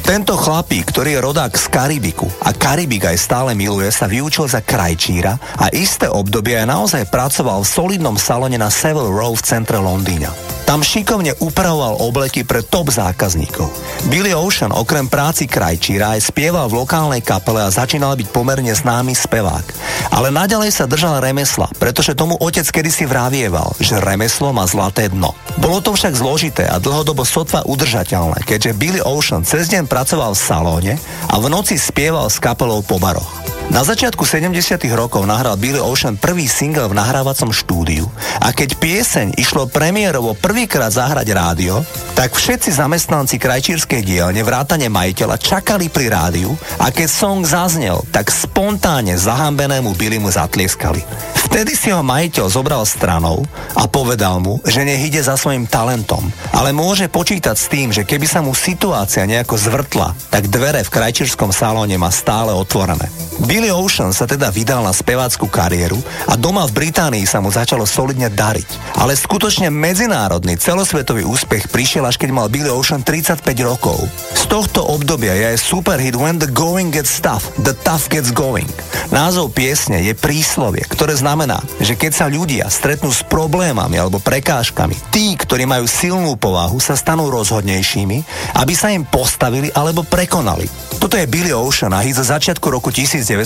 Tento 0.00 0.34
chlapík, 0.38 0.88
ktorý 0.88 1.18
je 1.18 1.20
rodák 1.20 1.52
z 1.52 1.66
Karibiku 1.68 2.30
a 2.40 2.56
Karibik 2.56 3.04
aj 3.04 3.18
stále 3.20 3.52
miluje, 3.52 3.92
sa 3.92 4.08
vyučil 4.08 4.48
za 4.48 4.64
krajčíra 4.64 5.36
a 5.60 5.68
isté 5.76 6.08
obdobie 6.08 6.56
aj 6.56 6.72
naozaj 6.72 7.10
pracoval 7.12 7.66
v 7.66 7.68
solidnom 7.68 8.16
salone 8.16 8.56
na 8.56 8.72
Savile 8.72 9.12
Row 9.12 9.34
v 9.34 9.44
centre 9.44 9.76
Londýna. 9.76 10.45
Tam 10.66 10.82
šikovne 10.82 11.38
upravoval 11.38 12.02
obleky 12.02 12.42
pre 12.42 12.58
top 12.58 12.90
zákazníkov. 12.90 13.70
Billy 14.10 14.34
Ocean 14.34 14.74
okrem 14.74 15.06
práci 15.06 15.46
krajčíra 15.46 16.18
aj 16.18 16.34
spieval 16.34 16.66
v 16.66 16.82
lokálnej 16.82 17.22
kapele 17.22 17.62
a 17.62 17.70
začínal 17.70 18.18
byť 18.18 18.34
pomerne 18.34 18.74
známy 18.74 19.14
spevák. 19.14 19.62
Ale 20.10 20.34
naďalej 20.34 20.74
sa 20.74 20.90
držal 20.90 21.22
remesla, 21.22 21.70
pretože 21.78 22.18
tomu 22.18 22.34
otec 22.42 22.66
kedysi 22.66 23.06
vravieval, 23.06 23.78
že 23.78 24.02
remeslo 24.02 24.50
má 24.50 24.66
zlaté 24.66 25.06
dno. 25.06 25.38
Bolo 25.62 25.78
to 25.78 25.94
však 25.94 26.18
zložité 26.18 26.66
a 26.66 26.82
dlhodobo 26.82 27.22
sotva 27.22 27.62
udržateľné, 27.62 28.42
keďže 28.42 28.74
Billy 28.74 28.98
Ocean 29.06 29.46
cez 29.46 29.70
deň 29.70 29.86
pracoval 29.86 30.34
v 30.34 30.44
salóne 30.50 30.94
a 31.30 31.38
v 31.38 31.46
noci 31.46 31.78
spieval 31.78 32.26
s 32.26 32.42
kapelou 32.42 32.82
po 32.82 32.98
baroch. 32.98 33.45
Na 33.66 33.82
začiatku 33.82 34.22
70 34.22 34.78
rokov 34.94 35.26
nahral 35.26 35.58
Billy 35.58 35.82
Ocean 35.82 36.14
prvý 36.14 36.46
single 36.46 36.86
v 36.86 36.94
nahrávacom 36.94 37.50
štúdiu 37.50 38.06
a 38.38 38.54
keď 38.54 38.78
pieseň 38.78 39.26
išlo 39.42 39.66
premiérovo 39.66 40.38
prvýkrát 40.38 40.94
zahrať 40.94 41.26
rádio, 41.34 41.82
tak 42.14 42.38
všetci 42.38 42.70
zamestnanci 42.70 43.42
krajčírskej 43.42 44.06
dielne 44.06 44.46
vrátane 44.46 44.86
majiteľa 44.86 45.42
čakali 45.42 45.90
pri 45.90 46.06
rádiu 46.14 46.54
a 46.78 46.94
keď 46.94 47.08
song 47.10 47.42
zaznel, 47.42 48.06
tak 48.14 48.30
spontánne 48.30 49.18
zahambenému 49.18 49.98
Billymu 49.98 50.30
zatlieskali. 50.30 51.02
Vtedy 51.50 51.74
si 51.74 51.90
ho 51.90 52.06
majiteľ 52.06 52.46
zobral 52.46 52.86
stranou 52.86 53.42
a 53.74 53.90
povedal 53.90 54.38
mu, 54.38 54.62
že 54.62 54.86
nech 54.86 55.10
ide 55.10 55.26
za 55.26 55.34
svojim 55.34 55.66
talentom, 55.66 56.22
ale 56.54 56.70
môže 56.70 57.10
počítať 57.10 57.56
s 57.58 57.66
tým, 57.66 57.90
že 57.90 58.06
keby 58.06 58.30
sa 58.30 58.46
mu 58.46 58.54
situácia 58.54 59.26
nejako 59.26 59.58
zvrtla, 59.58 60.14
tak 60.30 60.46
dvere 60.54 60.86
v 60.86 60.92
krajčírskom 60.94 61.50
salóne 61.50 61.98
má 61.98 62.14
stále 62.14 62.54
otvorené. 62.54 63.10
Billy 63.48 63.55
Ocean 63.72 64.12
sa 64.12 64.28
teda 64.28 64.52
vydal 64.52 64.84
na 64.84 64.92
spevácku 64.92 65.48
kariéru 65.48 65.96
a 66.28 66.36
doma 66.36 66.68
v 66.68 66.84
Británii 66.84 67.24
sa 67.24 67.40
mu 67.40 67.48
začalo 67.48 67.88
solidne 67.88 68.28
dariť. 68.28 69.00
Ale 69.00 69.16
skutočne 69.16 69.72
medzinárodný 69.72 70.60
celosvetový 70.60 71.24
úspech 71.24 71.72
prišiel 71.72 72.04
až 72.04 72.20
keď 72.20 72.36
mal 72.36 72.52
Billy 72.52 72.68
Ocean 72.68 73.00
35 73.00 73.40
rokov. 73.64 73.96
Z 74.36 74.52
tohto 74.52 74.84
obdobia 74.84 75.32
je 75.32 75.56
aj 75.56 75.64
superhit 75.64 76.12
When 76.12 76.36
the 76.36 76.52
Going 76.52 76.92
Gets 76.92 77.16
Tough, 77.24 77.48
The 77.64 77.72
Tough 77.80 78.12
Gets 78.12 78.36
Going. 78.36 78.68
Názov 79.08 79.56
piesne 79.56 80.04
je 80.04 80.12
príslovie, 80.12 80.84
ktoré 80.84 81.16
znamená, 81.16 81.56
že 81.80 81.96
keď 81.96 82.12
sa 82.12 82.26
ľudia 82.28 82.68
stretnú 82.68 83.08
s 83.08 83.24
problémami 83.24 83.96
alebo 83.96 84.20
prekážkami, 84.20 85.08
tí, 85.08 85.32
ktorí 85.32 85.64
majú 85.64 85.88
silnú 85.88 86.36
povahu, 86.36 86.76
sa 86.76 86.92
stanú 86.92 87.32
rozhodnejšími, 87.32 88.18
aby 88.60 88.74
sa 88.76 88.92
im 88.92 89.08
postavili 89.08 89.72
alebo 89.72 90.04
prekonali. 90.04 90.68
Toto 91.00 91.14
je 91.14 91.30
Billy 91.30 91.54
Ocean 91.54 91.94
a 91.94 92.02
hit 92.02 92.18
zo 92.18 92.26
začiatku 92.26 92.66
roku 92.66 92.90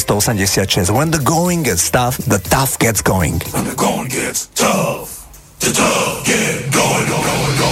1986. 0.09 0.91
When 0.91 1.11
the 1.11 1.19
going 1.19 1.63
gets 1.63 1.91
tough, 1.91 2.17
the 2.19 2.39
tough 2.39 2.79
gets 2.79 3.03
going. 3.03 3.41
When 3.53 3.65
the 3.65 3.75
going 3.75 4.09
gets 4.09 4.47
tough, 4.55 5.27
the 5.61 5.73
tough 5.73 6.25
get 6.25 6.73
going, 6.73 7.07
going, 7.09 7.59
going, 7.59 7.70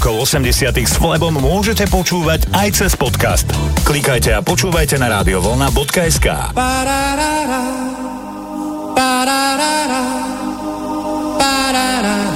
rokov 0.00 0.32
80 0.32 0.80
s 0.80 0.96
Flebom 0.96 1.36
môžete 1.36 1.84
počúvať 1.84 2.48
aj 2.56 2.72
cez 2.72 2.96
podcast. 2.96 3.44
Klikajte 3.84 4.32
a 4.32 4.40
počúvajte 4.40 4.96
na 4.96 5.12
radiovolna.sk. 5.20 6.56
Ba-ra-ra-ra, 6.56 7.64
ba-ra-ra-ra, 8.96 10.04
ba-ra-ra. 11.36 12.29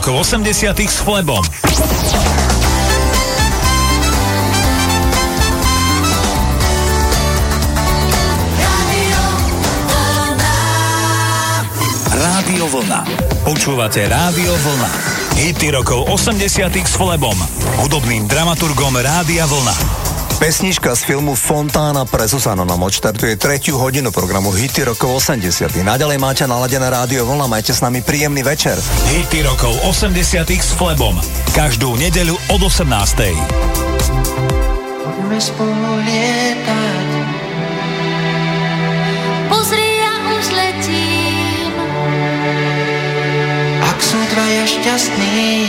rokov 0.00 0.32
80 0.32 0.80
s 0.88 1.04
Flebom. 1.04 1.44
Rádio 12.16 12.64
Vlna. 12.72 13.04
Počúvate 13.44 14.08
Rádio 14.08 14.56
Vlna. 14.56 14.88
Hity 15.36 15.68
rokov 15.68 16.08
80 16.08 16.48
s 16.80 16.96
Flebom, 16.96 17.36
hudobným 17.84 18.24
dramaturgom 18.24 18.96
Rádia 18.96 19.44
Vlna. 19.44 20.09
Pesnička 20.40 20.96
z 20.96 21.04
filmu 21.04 21.36
Fontána 21.36 22.08
pre 22.08 22.24
Zuzanu 22.24 22.64
nám 22.64 22.80
odštartuje 22.88 23.36
tretiu 23.36 23.76
hodinu 23.76 24.08
programu 24.08 24.48
Hity 24.56 24.88
rokov 24.88 25.20
80. 25.20 25.84
Naďalej 25.84 26.16
máte 26.16 26.48
naladené 26.48 26.88
rádio 26.88 27.28
vlna, 27.28 27.44
majte 27.44 27.76
s 27.76 27.84
nami 27.84 28.00
príjemný 28.00 28.40
večer. 28.40 28.72
Hity 29.12 29.44
rokov 29.44 29.76
80. 29.84 30.16
s 30.48 30.72
Flebom. 30.80 31.20
Každú 31.52 31.92
nedeľu 32.00 32.40
od 32.56 32.60
18. 32.72 32.88
Poďme. 35.04 35.36
Pozri, 39.52 39.86
ja 40.00 40.14
už 40.40 40.46
letím. 40.56 41.72
Ak 43.84 44.00
sú 44.00 44.16
dvaja 44.32 44.64
šťastní, 44.64 45.68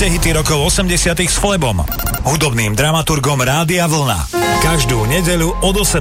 počúvate 0.00 0.16
hity 0.16 0.32
rokov 0.32 0.72
80 0.80 1.28
s 1.28 1.36
Flebom, 1.36 1.84
hudobným 2.24 2.72
dramaturgom 2.72 3.36
Rádia 3.36 3.84
Vlna. 3.84 4.32
Každú 4.64 5.04
nedeľu 5.04 5.52
od 5.60 5.76
18. 5.76 6.00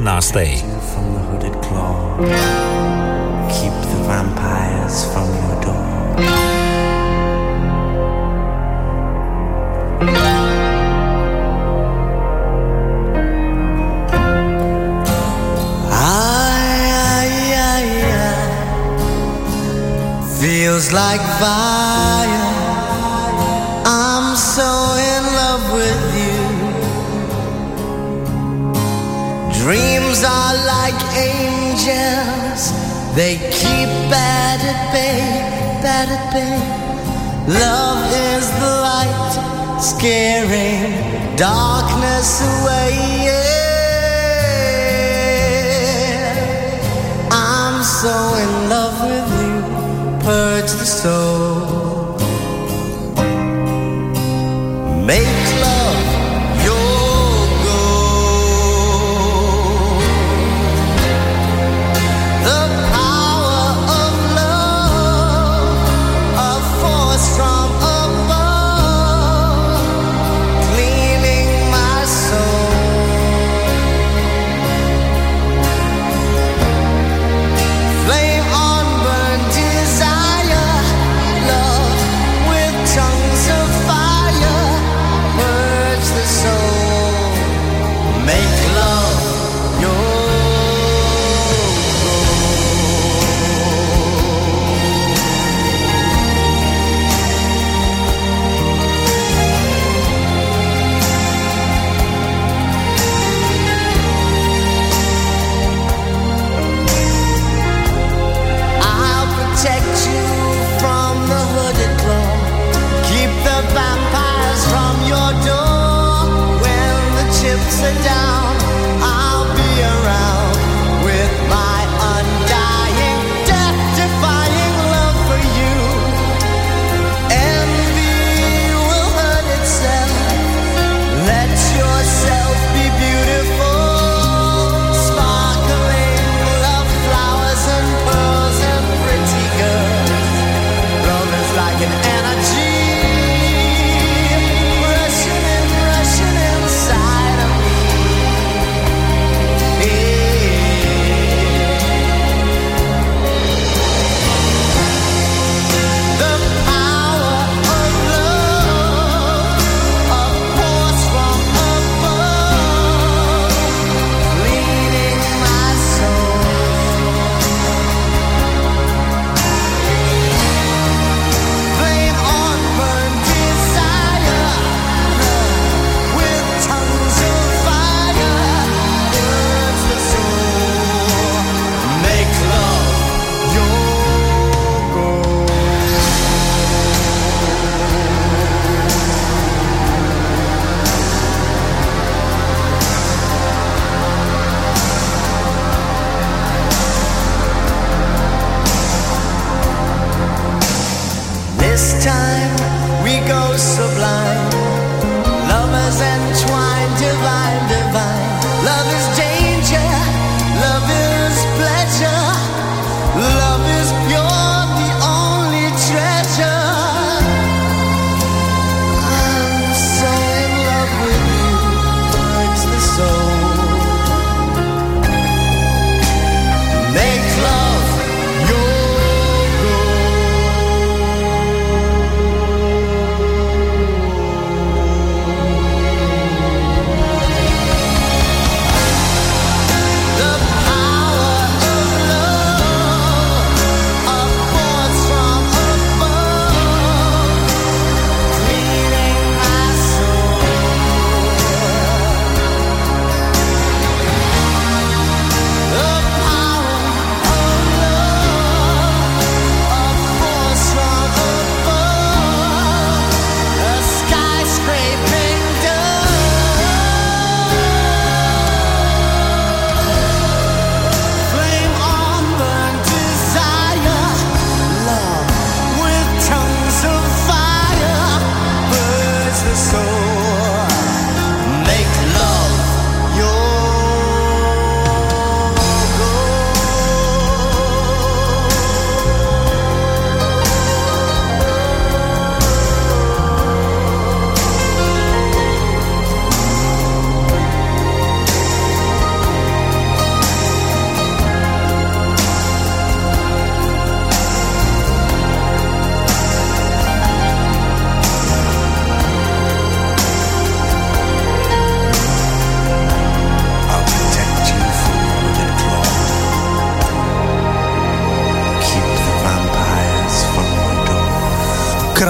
Keep. 3.52 3.76
Feels 20.40 20.96
like 20.96 21.20
fire 21.44 21.89
angels, 31.90 32.72
they 33.16 33.36
keep 33.52 33.90
bad 34.10 34.60
at 34.72 34.92
bay, 34.94 35.20
bad 35.82 36.10
at 36.18 36.34
bay. 36.34 36.60
Love 37.48 38.02
is 38.32 38.46
the 38.62 38.74
light, 38.88 39.34
scaring 39.82 40.94
darkness 41.36 42.42
away. 42.42 42.92
Yeah. 43.26 43.70
I'm 47.32 47.84
so 47.84 48.16
in 48.44 48.52
love 48.70 48.98
with 49.10 49.30
you, 49.42 49.56
purge 50.24 50.72
the 50.72 50.86
soul. 50.86 51.49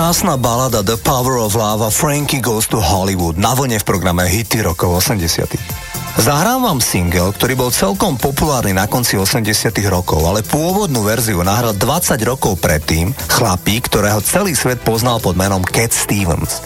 Krásna 0.10 0.42
balada 0.42 0.82
The 0.82 0.98
Power 0.98 1.38
of 1.38 1.54
Love 1.54 1.86
a 1.86 1.94
Frankie 1.94 2.42
Goes 2.42 2.66
to 2.74 2.82
Hollywood 2.82 3.38
na 3.38 3.54
vlne 3.54 3.78
v 3.78 3.86
programe 3.86 4.26
Hity 4.26 4.66
rokov 4.66 5.06
80 5.06 5.54
Zahrám 6.18 6.66
vám 6.66 6.82
single, 6.82 7.30
ktorý 7.30 7.54
bol 7.54 7.70
celkom 7.70 8.18
populárny 8.18 8.74
na 8.74 8.90
konci 8.90 9.22
80 9.22 9.70
rokov, 9.86 10.26
ale 10.26 10.42
pôvodnú 10.42 11.06
verziu 11.06 11.46
nahral 11.46 11.78
20 11.78 12.18
rokov 12.26 12.58
predtým 12.58 13.14
chlapík, 13.30 13.86
ktorého 13.86 14.18
celý 14.26 14.58
svet 14.58 14.82
poznal 14.82 15.22
pod 15.22 15.38
menom 15.38 15.62
Cat 15.62 15.94
Stevens. 15.94 16.58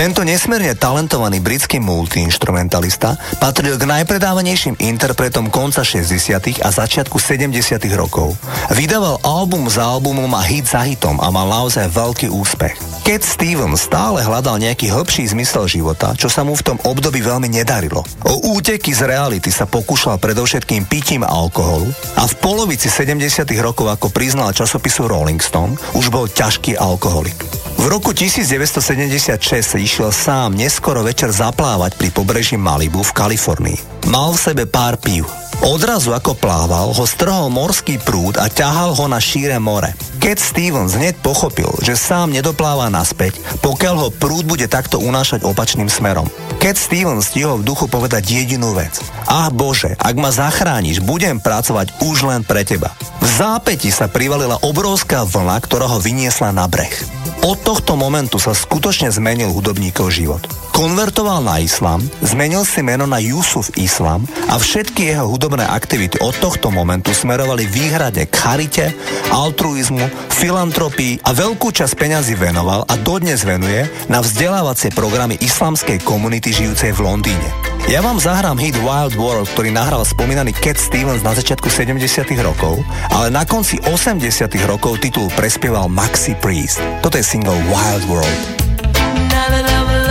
Tento 0.00 0.24
nesmierne 0.24 0.72
talentovaný 0.72 1.44
britský 1.44 1.76
multiinstrumentalista 1.76 3.20
patril 3.36 3.76
k 3.76 3.84
najpredávanejším 3.84 4.80
interpretom 4.80 5.52
konca 5.52 5.84
60. 5.84 6.64
a 6.64 6.68
začiatku 6.72 7.20
70. 7.20 7.52
rokov. 8.00 8.32
Vydával 8.72 9.20
album 9.20 9.68
za 9.68 9.84
albumom 9.84 10.32
a 10.32 10.40
hit 10.40 10.72
za 10.72 10.80
hitom 10.88 11.20
a 11.20 11.28
mal 11.28 11.44
naozaj 11.52 11.92
veľký 11.92 12.32
úspech. 12.32 12.89
Cat 13.10 13.26
Stevens 13.26 13.90
stále 13.90 14.22
hľadal 14.22 14.62
nejaký 14.62 14.86
hĺbší 14.86 15.34
zmysel 15.34 15.66
života, 15.66 16.14
čo 16.14 16.30
sa 16.30 16.46
mu 16.46 16.54
v 16.54 16.62
tom 16.62 16.78
období 16.78 17.18
veľmi 17.18 17.50
nedarilo. 17.50 18.06
O 18.22 18.54
úteky 18.54 18.94
z 18.94 19.02
reality 19.02 19.50
sa 19.50 19.66
pokúšal 19.66 20.22
predovšetkým 20.22 20.86
pitím 20.86 21.26
alkoholu 21.26 21.90
a 22.14 22.22
v 22.30 22.34
polovici 22.38 22.86
70. 22.86 23.50
rokov, 23.66 23.90
ako 23.90 24.14
priznal 24.14 24.54
časopisu 24.54 25.10
Rolling 25.10 25.42
Stone, 25.42 25.74
už 25.98 26.06
bol 26.06 26.30
ťažký 26.30 26.78
alkoholik. 26.78 27.34
V 27.82 27.90
roku 27.90 28.14
1976 28.14 29.42
sa 29.58 29.78
išiel 29.82 30.14
sám 30.14 30.54
neskoro 30.54 31.02
večer 31.02 31.34
zaplávať 31.34 31.98
pri 31.98 32.14
pobreží 32.14 32.54
Malibu 32.54 33.02
v 33.02 33.10
Kalifornii. 33.10 34.06
Mal 34.06 34.30
v 34.30 34.38
sebe 34.38 34.70
pár 34.70 35.02
pív. 35.02 35.26
Odrazu 35.66 36.14
ako 36.14 36.38
plával, 36.38 36.94
ho 36.94 37.04
strhol 37.10 37.50
morský 37.50 37.98
prúd 37.98 38.38
a 38.38 38.46
ťahal 38.46 38.94
ho 38.94 39.10
na 39.10 39.18
šíre 39.18 39.58
more. 39.58 39.90
Cat 40.30 40.38
Stevens 40.38 40.94
hneď 40.94 41.18
pochopil, 41.26 41.66
že 41.82 41.98
sám 41.98 42.30
nedopláva 42.30 42.86
naspäť, 42.86 43.42
pokiaľ 43.66 43.94
ho 43.98 44.08
prúd 44.14 44.46
bude 44.46 44.70
takto 44.70 45.02
unášať 45.02 45.42
opačným 45.42 45.90
smerom. 45.90 46.30
Cat 46.62 46.78
Stevens 46.78 47.34
stihol 47.34 47.58
v 47.58 47.66
duchu 47.66 47.90
povedať 47.90 48.30
jedinú 48.30 48.70
vec. 48.70 49.02
Ach 49.26 49.50
Bože, 49.50 49.98
ak 49.98 50.14
ma 50.14 50.30
zachrániš, 50.30 51.02
budem 51.02 51.42
pracovať 51.42 52.06
už 52.06 52.30
len 52.30 52.46
pre 52.46 52.62
teba. 52.62 52.94
V 53.18 53.26
zápäti 53.26 53.90
sa 53.90 54.06
privalila 54.06 54.54
obrovská 54.62 55.26
vlna, 55.26 55.58
ktorá 55.66 55.90
ho 55.90 55.98
vyniesla 55.98 56.54
na 56.54 56.70
breh. 56.70 56.94
Od 57.42 57.58
tohto 57.66 57.98
momentu 57.98 58.38
sa 58.38 58.54
skutočne 58.54 59.10
zmenil 59.10 59.50
hudobníkov 59.50 60.14
život. 60.14 60.46
Konvertoval 60.80 61.44
na 61.44 61.60
islám, 61.60 62.00
zmenil 62.24 62.64
si 62.64 62.80
meno 62.80 63.04
na 63.04 63.20
Yusuf 63.20 63.68
Islam 63.76 64.24
a 64.48 64.56
všetky 64.56 65.12
jeho 65.12 65.28
hudobné 65.28 65.68
aktivity 65.68 66.16
od 66.24 66.32
tohto 66.40 66.72
momentu 66.72 67.12
smerovali 67.12 67.68
výhrade 67.68 68.24
k 68.24 68.32
charite, 68.32 68.88
altruizmu, 69.28 70.00
filantropii 70.40 71.20
a 71.20 71.36
veľkú 71.36 71.68
časť 71.68 72.00
peňazí 72.00 72.32
venoval 72.32 72.88
a 72.88 72.96
dodnes 72.96 73.44
venuje 73.44 73.92
na 74.08 74.24
vzdelávacie 74.24 74.88
programy 74.96 75.36
islamskej 75.44 76.00
komunity 76.00 76.48
žijúcej 76.48 76.96
v 76.96 77.04
Londýne. 77.04 77.48
Ja 77.92 78.00
vám 78.00 78.16
zahrám 78.16 78.56
hit 78.56 78.80
Wild 78.80 79.20
World, 79.20 79.52
ktorý 79.52 79.76
nahral 79.76 80.08
spomínaný 80.08 80.56
Cat 80.64 80.80
Stevens 80.80 81.20
na 81.20 81.36
začiatku 81.36 81.68
70 81.68 82.00
rokov, 82.40 82.80
ale 83.12 83.28
na 83.28 83.44
konci 83.44 83.76
80 83.84 84.16
rokov 84.64 84.96
titul 85.04 85.28
prespieval 85.36 85.92
Maxi 85.92 86.32
Priest. 86.40 86.80
Toto 87.04 87.20
je 87.20 87.24
single 87.28 87.60
Wild 87.68 88.08
World. 88.08 88.59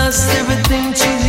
lost 0.10 0.28
everything 0.40 0.92
to 0.92 1.10
you. 1.24 1.29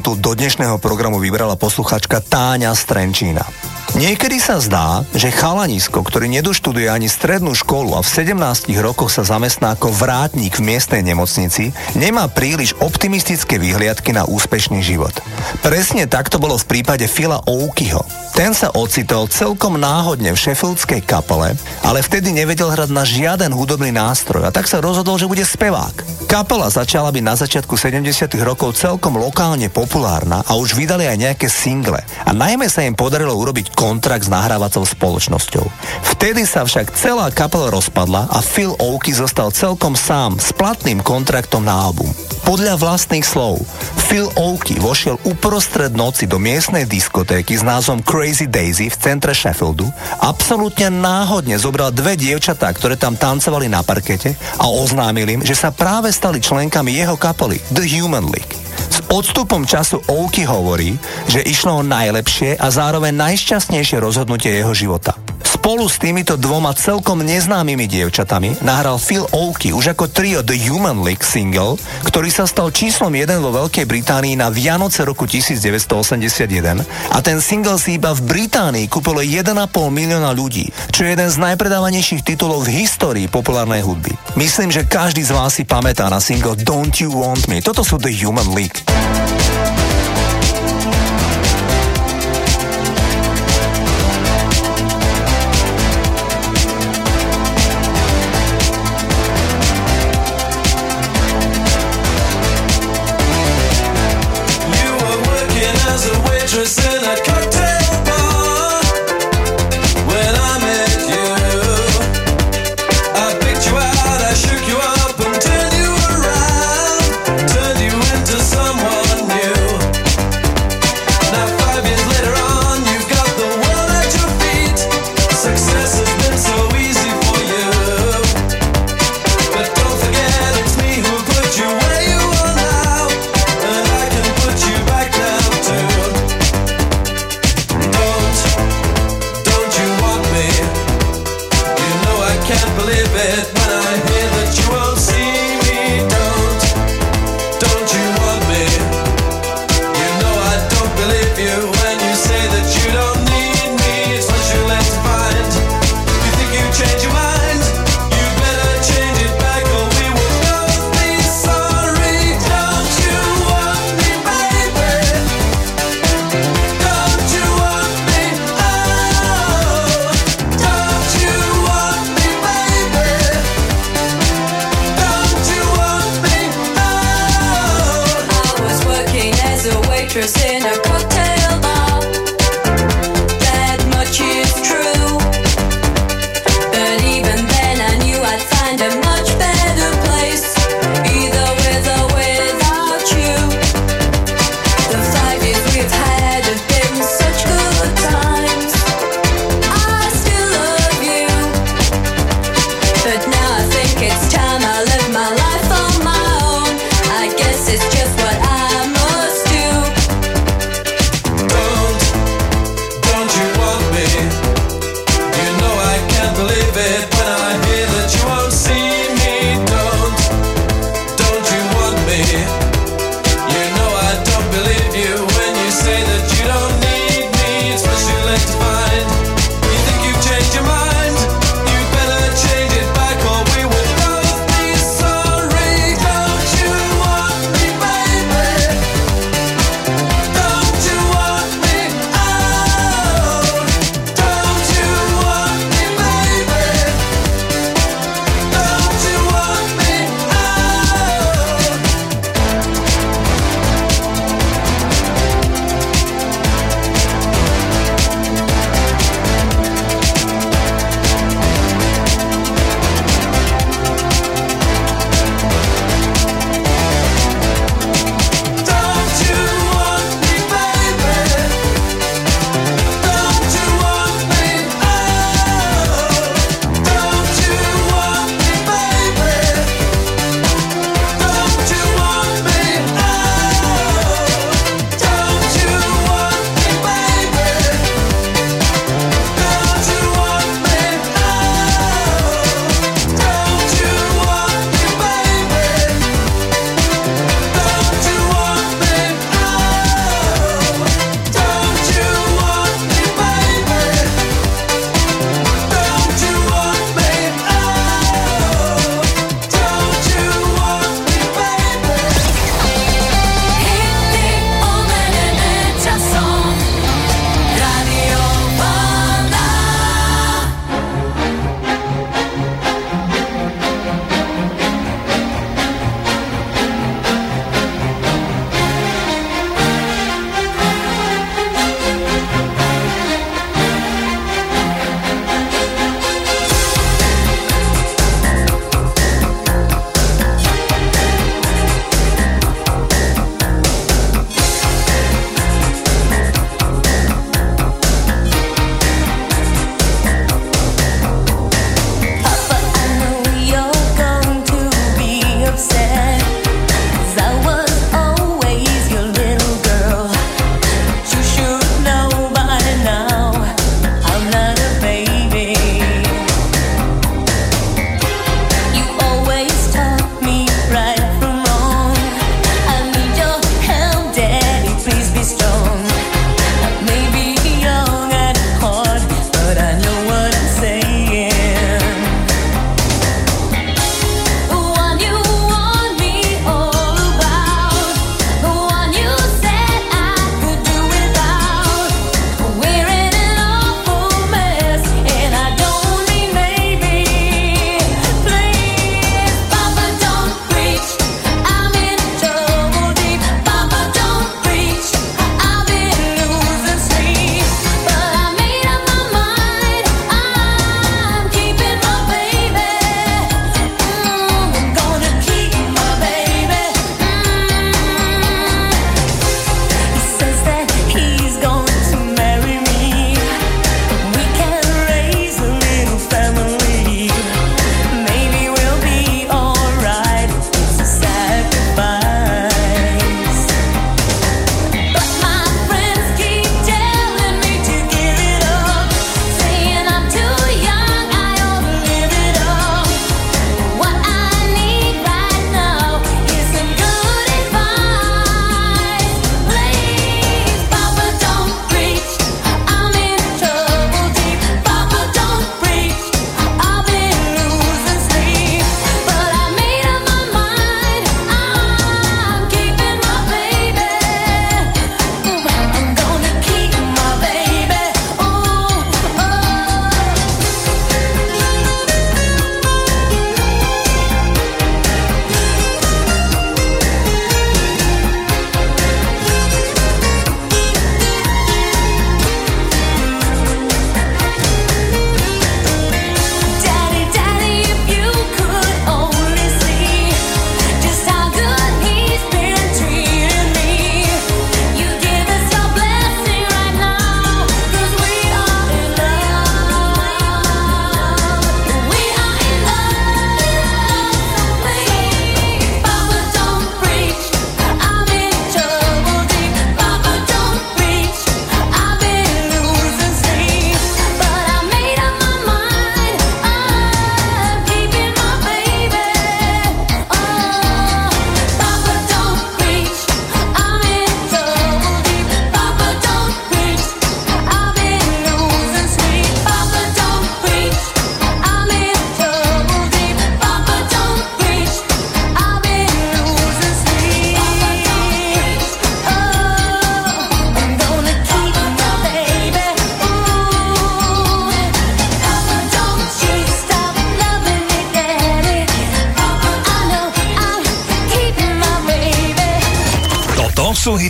Titul 0.00 0.16
do 0.16 0.32
dnešného 0.32 0.80
programu 0.80 1.20
vybrala 1.20 1.60
posluchačka 1.60 2.24
Táňa 2.24 2.72
Strenčína. 2.72 3.44
Niekedy 4.00 4.40
sa 4.40 4.56
zdá, 4.56 5.04
že 5.12 5.28
chalanisko, 5.28 6.00
ktorý 6.00 6.24
nedoštuduje 6.40 6.88
ani 6.88 7.04
strednú 7.04 7.52
školu 7.52 7.92
a 7.92 8.00
v 8.00 8.08
17 8.08 8.72
rokoch 8.80 9.12
sa 9.12 9.28
zamestná 9.28 9.76
ako 9.76 9.92
vrátnik 9.92 10.56
v 10.56 10.72
miestnej 10.72 11.04
nemocnici, 11.04 11.76
nemá 12.00 12.32
príliš 12.32 12.72
optimistické 12.80 13.60
výhliadky 13.60 14.16
na 14.16 14.24
úspešný 14.24 14.80
život. 14.80 15.12
Presne 15.60 16.08
tak 16.08 16.32
to 16.32 16.40
bolo 16.40 16.56
v 16.56 16.64
prípade 16.64 17.04
Phila 17.04 17.44
Oukyho. 17.44 18.00
Ten 18.32 18.56
sa 18.56 18.72
ocitol 18.72 19.28
celkom 19.28 19.76
náhodne 19.76 20.32
v 20.32 20.40
Sheffieldskej 20.48 21.04
kapele, 21.04 21.60
ale 21.84 22.00
vtedy 22.00 22.32
nevedel 22.32 22.72
hrať 22.72 22.88
na 22.88 23.04
žiaden 23.04 23.52
hudobný 23.52 23.92
nástroj 23.92 24.48
a 24.48 24.54
tak 24.54 24.64
sa 24.64 24.80
rozhodol, 24.80 25.20
že 25.20 25.28
bude 25.28 25.44
spevák. 25.44 26.09
Kapela 26.30 26.70
začala 26.70 27.10
byť 27.10 27.24
na 27.26 27.34
začiatku 27.34 27.74
70 27.74 28.06
rokov 28.46 28.78
celkom 28.78 29.18
lokálne 29.18 29.66
populárna 29.66 30.46
a 30.46 30.54
už 30.54 30.78
vydali 30.78 31.02
aj 31.02 31.18
nejaké 31.18 31.50
single. 31.50 31.98
A 32.22 32.30
najmä 32.30 32.70
sa 32.70 32.86
im 32.86 32.94
podarilo 32.94 33.34
urobiť 33.34 33.74
kontrakt 33.74 34.22
s 34.22 34.30
nahrávacou 34.30 34.86
spoločnosťou. 34.86 35.66
Vtedy 36.14 36.46
sa 36.46 36.62
však 36.62 36.94
celá 36.94 37.34
kapela 37.34 37.74
rozpadla 37.74 38.30
a 38.30 38.38
Phil 38.46 38.78
Oakey 38.78 39.10
zostal 39.10 39.50
celkom 39.50 39.98
sám 39.98 40.38
s 40.38 40.54
platným 40.54 41.02
kontraktom 41.02 41.66
na 41.66 41.74
album. 41.74 42.14
Podľa 42.46 42.78
vlastných 42.78 43.26
slov, 43.26 43.66
Phil 44.10 44.26
Oakey 44.34 44.82
vošiel 44.82 45.22
uprostred 45.22 45.94
noci 45.94 46.26
do 46.26 46.42
miestnej 46.42 46.82
diskotéky 46.82 47.54
s 47.54 47.62
názvom 47.62 48.02
Crazy 48.02 48.50
Daisy 48.50 48.90
v 48.90 48.98
centre 48.98 49.30
Sheffieldu, 49.30 49.86
absolútne 50.18 50.90
náhodne 50.90 51.54
zobral 51.54 51.94
dve 51.94 52.18
dievčatá, 52.18 52.74
ktoré 52.74 52.98
tam 52.98 53.14
tancovali 53.14 53.70
na 53.70 53.86
parkete 53.86 54.34
a 54.58 54.66
oznámil 54.66 55.38
im, 55.38 55.40
že 55.46 55.54
sa 55.54 55.70
práve 55.70 56.10
stali 56.10 56.42
členkami 56.42 56.90
jeho 56.90 57.14
kapely 57.14 57.62
The 57.70 57.86
Human 57.86 58.26
League. 58.34 58.50
S 58.90 58.98
odstupom 59.06 59.62
času 59.62 60.02
Ouky 60.10 60.42
hovorí, 60.42 60.98
že 61.30 61.46
išlo 61.46 61.78
o 61.78 61.86
najlepšie 61.86 62.58
a 62.58 62.66
zároveň 62.66 63.14
najšťastnejšie 63.14 64.02
rozhodnutie 64.02 64.58
jeho 64.58 64.74
života. 64.74 65.14
Spolu 65.70 65.86
s 65.86 66.02
týmito 66.02 66.34
dvoma 66.34 66.74
celkom 66.74 67.22
neznámymi 67.22 67.86
dievčatami 67.86 68.58
nahral 68.58 68.98
Phil 68.98 69.22
Oakey 69.30 69.70
už 69.70 69.94
ako 69.94 70.10
trio 70.10 70.42
The 70.42 70.58
Human 70.66 70.98
League 71.06 71.22
single, 71.22 71.78
ktorý 72.02 72.26
sa 72.26 72.42
stal 72.50 72.74
číslom 72.74 73.14
1 73.14 73.38
vo 73.38 73.54
Veľkej 73.54 73.86
Británii 73.86 74.34
na 74.34 74.50
Vianoce 74.50 75.06
roku 75.06 75.30
1981 75.30 76.82
a 77.14 77.18
ten 77.22 77.38
single 77.38 77.78
si 77.78 78.02
iba 78.02 78.10
v 78.10 78.18
Británii 78.18 78.90
kúpilo 78.90 79.22
1,5 79.22 79.46
milióna 79.94 80.34
ľudí, 80.34 80.74
čo 80.90 81.06
je 81.06 81.14
jeden 81.14 81.30
z 81.30 81.38
najpredávanejších 81.38 82.26
titulov 82.26 82.66
v 82.66 82.82
histórii 82.82 83.30
populárnej 83.30 83.86
hudby. 83.86 84.10
Myslím, 84.34 84.74
že 84.74 84.82
každý 84.82 85.22
z 85.22 85.30
vás 85.30 85.54
si 85.54 85.62
pamätá 85.62 86.10
na 86.10 86.18
single 86.18 86.58
Don't 86.58 86.98
You 86.98 87.14
Want 87.14 87.46
Me. 87.46 87.62
Toto 87.62 87.86
sú 87.86 87.94
The 87.94 88.10
Human 88.10 88.58
League. 88.58 88.89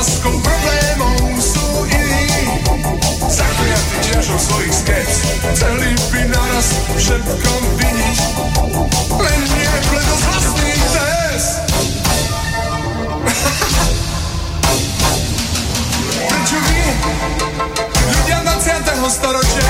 Maskou 0.00 0.32
problémov 0.32 1.36
sú 1.44 1.84
iní 1.84 2.56
Zakliatí 3.28 3.96
ťažou 4.08 4.40
svojich 4.40 4.72
skeps 4.72 5.16
Chceli 5.52 5.92
by 6.08 6.20
naraz 6.24 6.72
všetkom 6.96 7.62
viniť. 7.76 8.18
Len 9.20 9.40
nie 9.44 9.72
bledo 9.92 10.14
z 10.16 10.22
vlastných 10.24 10.84
tez 10.96 11.44
Prečo 16.32 16.58
vy? 16.64 16.80
Ľudia 18.00 18.38
20. 18.40 19.04
storočia 19.04 19.68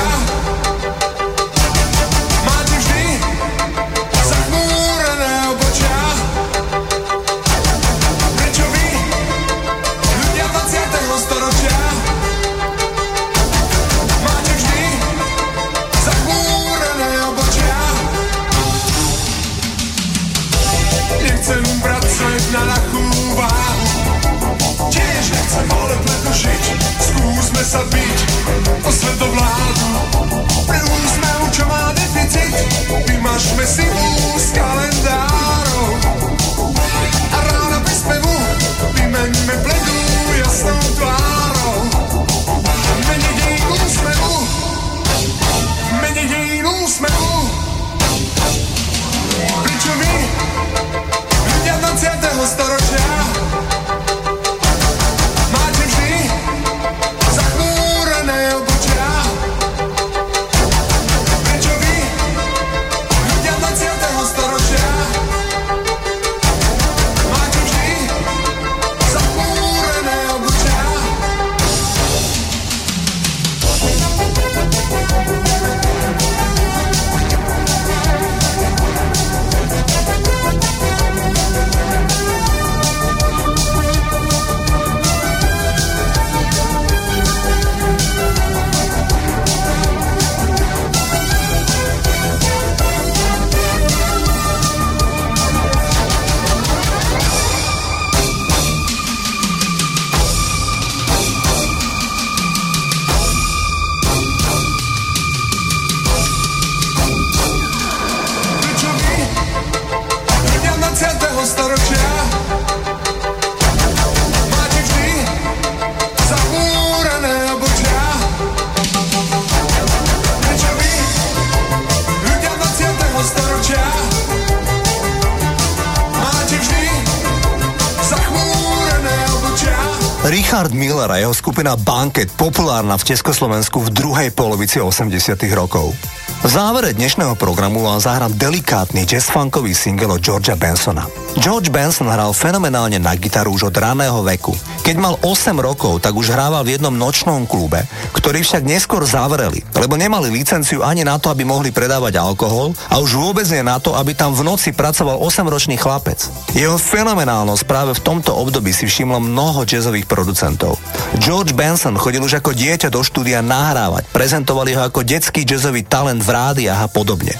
skupina 131.70 132.02
Banket 132.02 132.34
populárna 132.34 132.99
v 132.99 133.15
Československu 133.15 133.78
v 133.78 133.94
druhej 133.94 134.34
polovici 134.34 134.82
80 134.82 135.39
rokov. 135.55 135.94
V 136.40 136.49
závere 136.49 136.97
dnešného 136.97 137.36
programu 137.36 137.84
vám 137.84 138.00
zahrám 138.00 138.32
delikátny 138.32 139.05
jazzfunkový 139.05 139.76
single 139.76 140.16
od 140.16 140.24
Georgia 140.24 140.57
Bensona. 140.57 141.05
George 141.36 141.68
Benson 141.68 142.08
hral 142.08 142.32
fenomenálne 142.32 142.97
na 142.97 143.12
gitaru 143.15 143.55
už 143.55 143.70
od 143.70 143.76
raného 143.76 144.24
veku. 144.24 144.57
Keď 144.81 144.97
mal 144.97 145.15
8 145.20 145.52
rokov, 145.60 146.00
tak 146.00 146.16
už 146.16 146.32
hrával 146.32 146.65
v 146.65 146.81
jednom 146.81 146.97
nočnom 146.97 147.44
klube, 147.44 147.84
ktorý 148.16 148.40
však 148.40 148.65
neskôr 148.65 149.05
zavreli, 149.05 149.60
lebo 149.76 150.00
nemali 150.00 150.32
licenciu 150.32 150.81
ani 150.81 151.05
na 151.05 151.20
to, 151.20 151.28
aby 151.28 151.44
mohli 151.44 151.70
predávať 151.70 152.16
alkohol 152.16 152.73
a 152.89 152.99
už 152.99 153.20
vôbec 153.20 153.47
nie 153.52 153.60
na 153.60 153.76
to, 153.76 153.92
aby 153.94 154.16
tam 154.16 154.32
v 154.32 154.42
noci 154.42 154.73
pracoval 154.73 155.20
8-ročný 155.20 155.76
chlapec. 155.76 156.24
Jeho 156.57 156.81
fenomenálnosť 156.81 157.62
práve 157.68 157.92
v 157.94 158.02
tomto 158.02 158.32
období 158.32 158.73
si 158.73 158.89
všimlo 158.89 159.20
mnoho 159.20 159.68
jazzových 159.68 160.08
producentov. 160.08 160.81
George 161.18 161.58
Benson 161.58 161.98
chodil 161.98 162.22
už 162.22 162.39
ako 162.39 162.55
dieťa 162.55 162.86
do 162.86 163.02
štúdia 163.02 163.42
nahrávať, 163.42 164.06
prezentovali 164.14 164.78
ho 164.78 164.86
ako 164.86 165.02
detský 165.02 165.42
jazzový 165.42 165.82
talent 165.82 166.22
v 166.22 166.30
rádiách 166.30 166.86
a 166.86 166.86
podobne. 166.86 167.34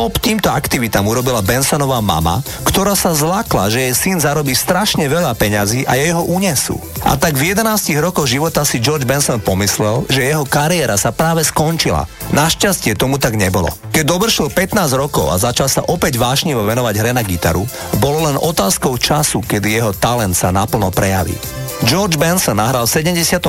Stop 0.00 0.16
týmto 0.16 0.48
aktivitám 0.48 1.04
urobila 1.04 1.44
Bensonová 1.44 2.00
mama, 2.00 2.40
ktorá 2.64 2.96
sa 2.96 3.12
zlakla, 3.12 3.68
že 3.68 3.84
jej 3.84 3.92
syn 3.92 4.16
zarobí 4.16 4.56
strašne 4.56 5.04
veľa 5.04 5.36
peňazí 5.36 5.84
a 5.84 5.92
jej 5.92 6.16
ho 6.16 6.24
unesú. 6.24 6.80
A 7.04 7.20
tak 7.20 7.36
v 7.36 7.52
11 7.52 8.00
rokoch 8.00 8.24
života 8.24 8.64
si 8.64 8.80
George 8.80 9.04
Benson 9.04 9.44
pomyslel, 9.44 10.08
že 10.08 10.24
jeho 10.24 10.48
kariéra 10.48 10.96
sa 10.96 11.12
práve 11.12 11.44
skončila. 11.44 12.08
Našťastie 12.32 12.96
tomu 12.96 13.20
tak 13.20 13.36
nebolo. 13.36 13.68
Keď 13.92 14.08
dovršil 14.08 14.48
15 14.48 14.88
rokov 14.96 15.28
a 15.28 15.36
začal 15.36 15.68
sa 15.68 15.84
opäť 15.84 16.16
vášnivo 16.16 16.64
venovať 16.64 16.94
hre 16.96 17.12
na 17.12 17.20
gitaru, 17.20 17.68
bolo 18.00 18.24
len 18.24 18.40
otázkou 18.40 18.96
času, 18.96 19.44
kedy 19.44 19.84
jeho 19.84 19.92
talent 19.92 20.32
sa 20.32 20.48
naplno 20.48 20.88
prejaví. 20.88 21.36
George 21.80 22.20
Benson 22.20 22.60
nahral 22.60 22.84
v 22.84 22.92
76. 22.92 23.40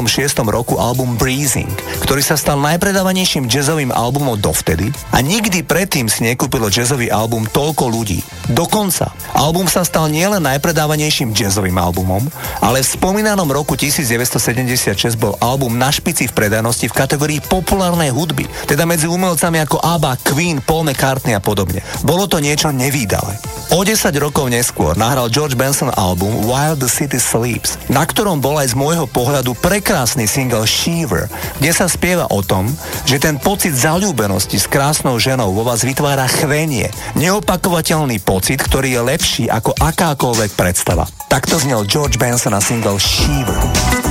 roku 0.48 0.80
album 0.80 1.20
Breezing, 1.20 1.68
ktorý 2.00 2.24
sa 2.24 2.40
stal 2.40 2.64
najpredávanejším 2.64 3.52
jazzovým 3.52 3.92
albumom 3.92 4.40
dovtedy 4.40 4.88
a 5.12 5.20
nikdy 5.20 5.68
predtým 5.68 6.08
si 6.08 6.24
nekúpilo 6.42 6.74
jazzový 6.74 7.14
album 7.14 7.46
toľko 7.46 7.86
ľudí. 7.94 8.26
Dokonca, 8.50 9.14
album 9.38 9.70
sa 9.70 9.86
stal 9.86 10.10
nielen 10.10 10.42
najpredávanejším 10.42 11.38
jazzovým 11.38 11.78
albumom, 11.78 12.26
ale 12.66 12.82
v 12.82 12.98
spomínanom 12.98 13.46
roku 13.46 13.78
1976 13.78 15.22
bol 15.22 15.38
album 15.38 15.78
na 15.78 15.94
špici 15.94 16.26
v 16.26 16.34
predanosti 16.34 16.90
v 16.90 16.98
kategórii 16.98 17.46
populárnej 17.46 18.10
hudby, 18.10 18.50
teda 18.66 18.90
medzi 18.90 19.06
umelcami 19.06 19.62
ako 19.62 19.86
ABBA, 19.86 20.18
Queen, 20.34 20.58
Paul 20.66 20.90
McCartney 20.90 21.38
a 21.38 21.42
podobne. 21.46 21.86
Bolo 22.02 22.26
to 22.26 22.42
niečo 22.42 22.74
nevýdale. 22.74 23.38
O 23.72 23.86
10 23.88 24.12
rokov 24.20 24.52
neskôr 24.52 25.00
nahral 25.00 25.32
George 25.32 25.56
Benson 25.56 25.94
album 25.96 26.44
While 26.44 26.76
the 26.76 26.90
City 26.92 27.22
Sleeps, 27.22 27.80
na 27.88 28.04
ktorom 28.04 28.44
bol 28.44 28.60
aj 28.60 28.74
z 28.74 28.76
môjho 28.76 29.08
pohľadu 29.08 29.56
prekrásny 29.62 30.28
single 30.28 30.68
Shiver, 30.68 31.32
kde 31.62 31.72
sa 31.72 31.88
spieva 31.88 32.28
o 32.34 32.44
tom, 32.44 32.68
že 33.08 33.22
ten 33.22 33.40
pocit 33.40 33.72
zalúbenosti 33.78 34.60
s 34.60 34.68
krásnou 34.68 35.16
ženou 35.22 35.56
vo 35.56 35.64
vás 35.64 35.88
vytvára 36.22 36.38
chvenie, 36.38 36.88
neopakovateľný 37.18 38.22
pocit, 38.22 38.62
ktorý 38.62 38.94
je 38.94 39.02
lepší 39.02 39.44
ako 39.50 39.74
akákoľvek 39.74 40.54
predstava. 40.54 41.10
Takto 41.26 41.58
znel 41.58 41.82
George 41.90 42.22
Benson 42.22 42.54
a 42.54 42.62
single 42.62 43.02
Shiver. 43.02 44.11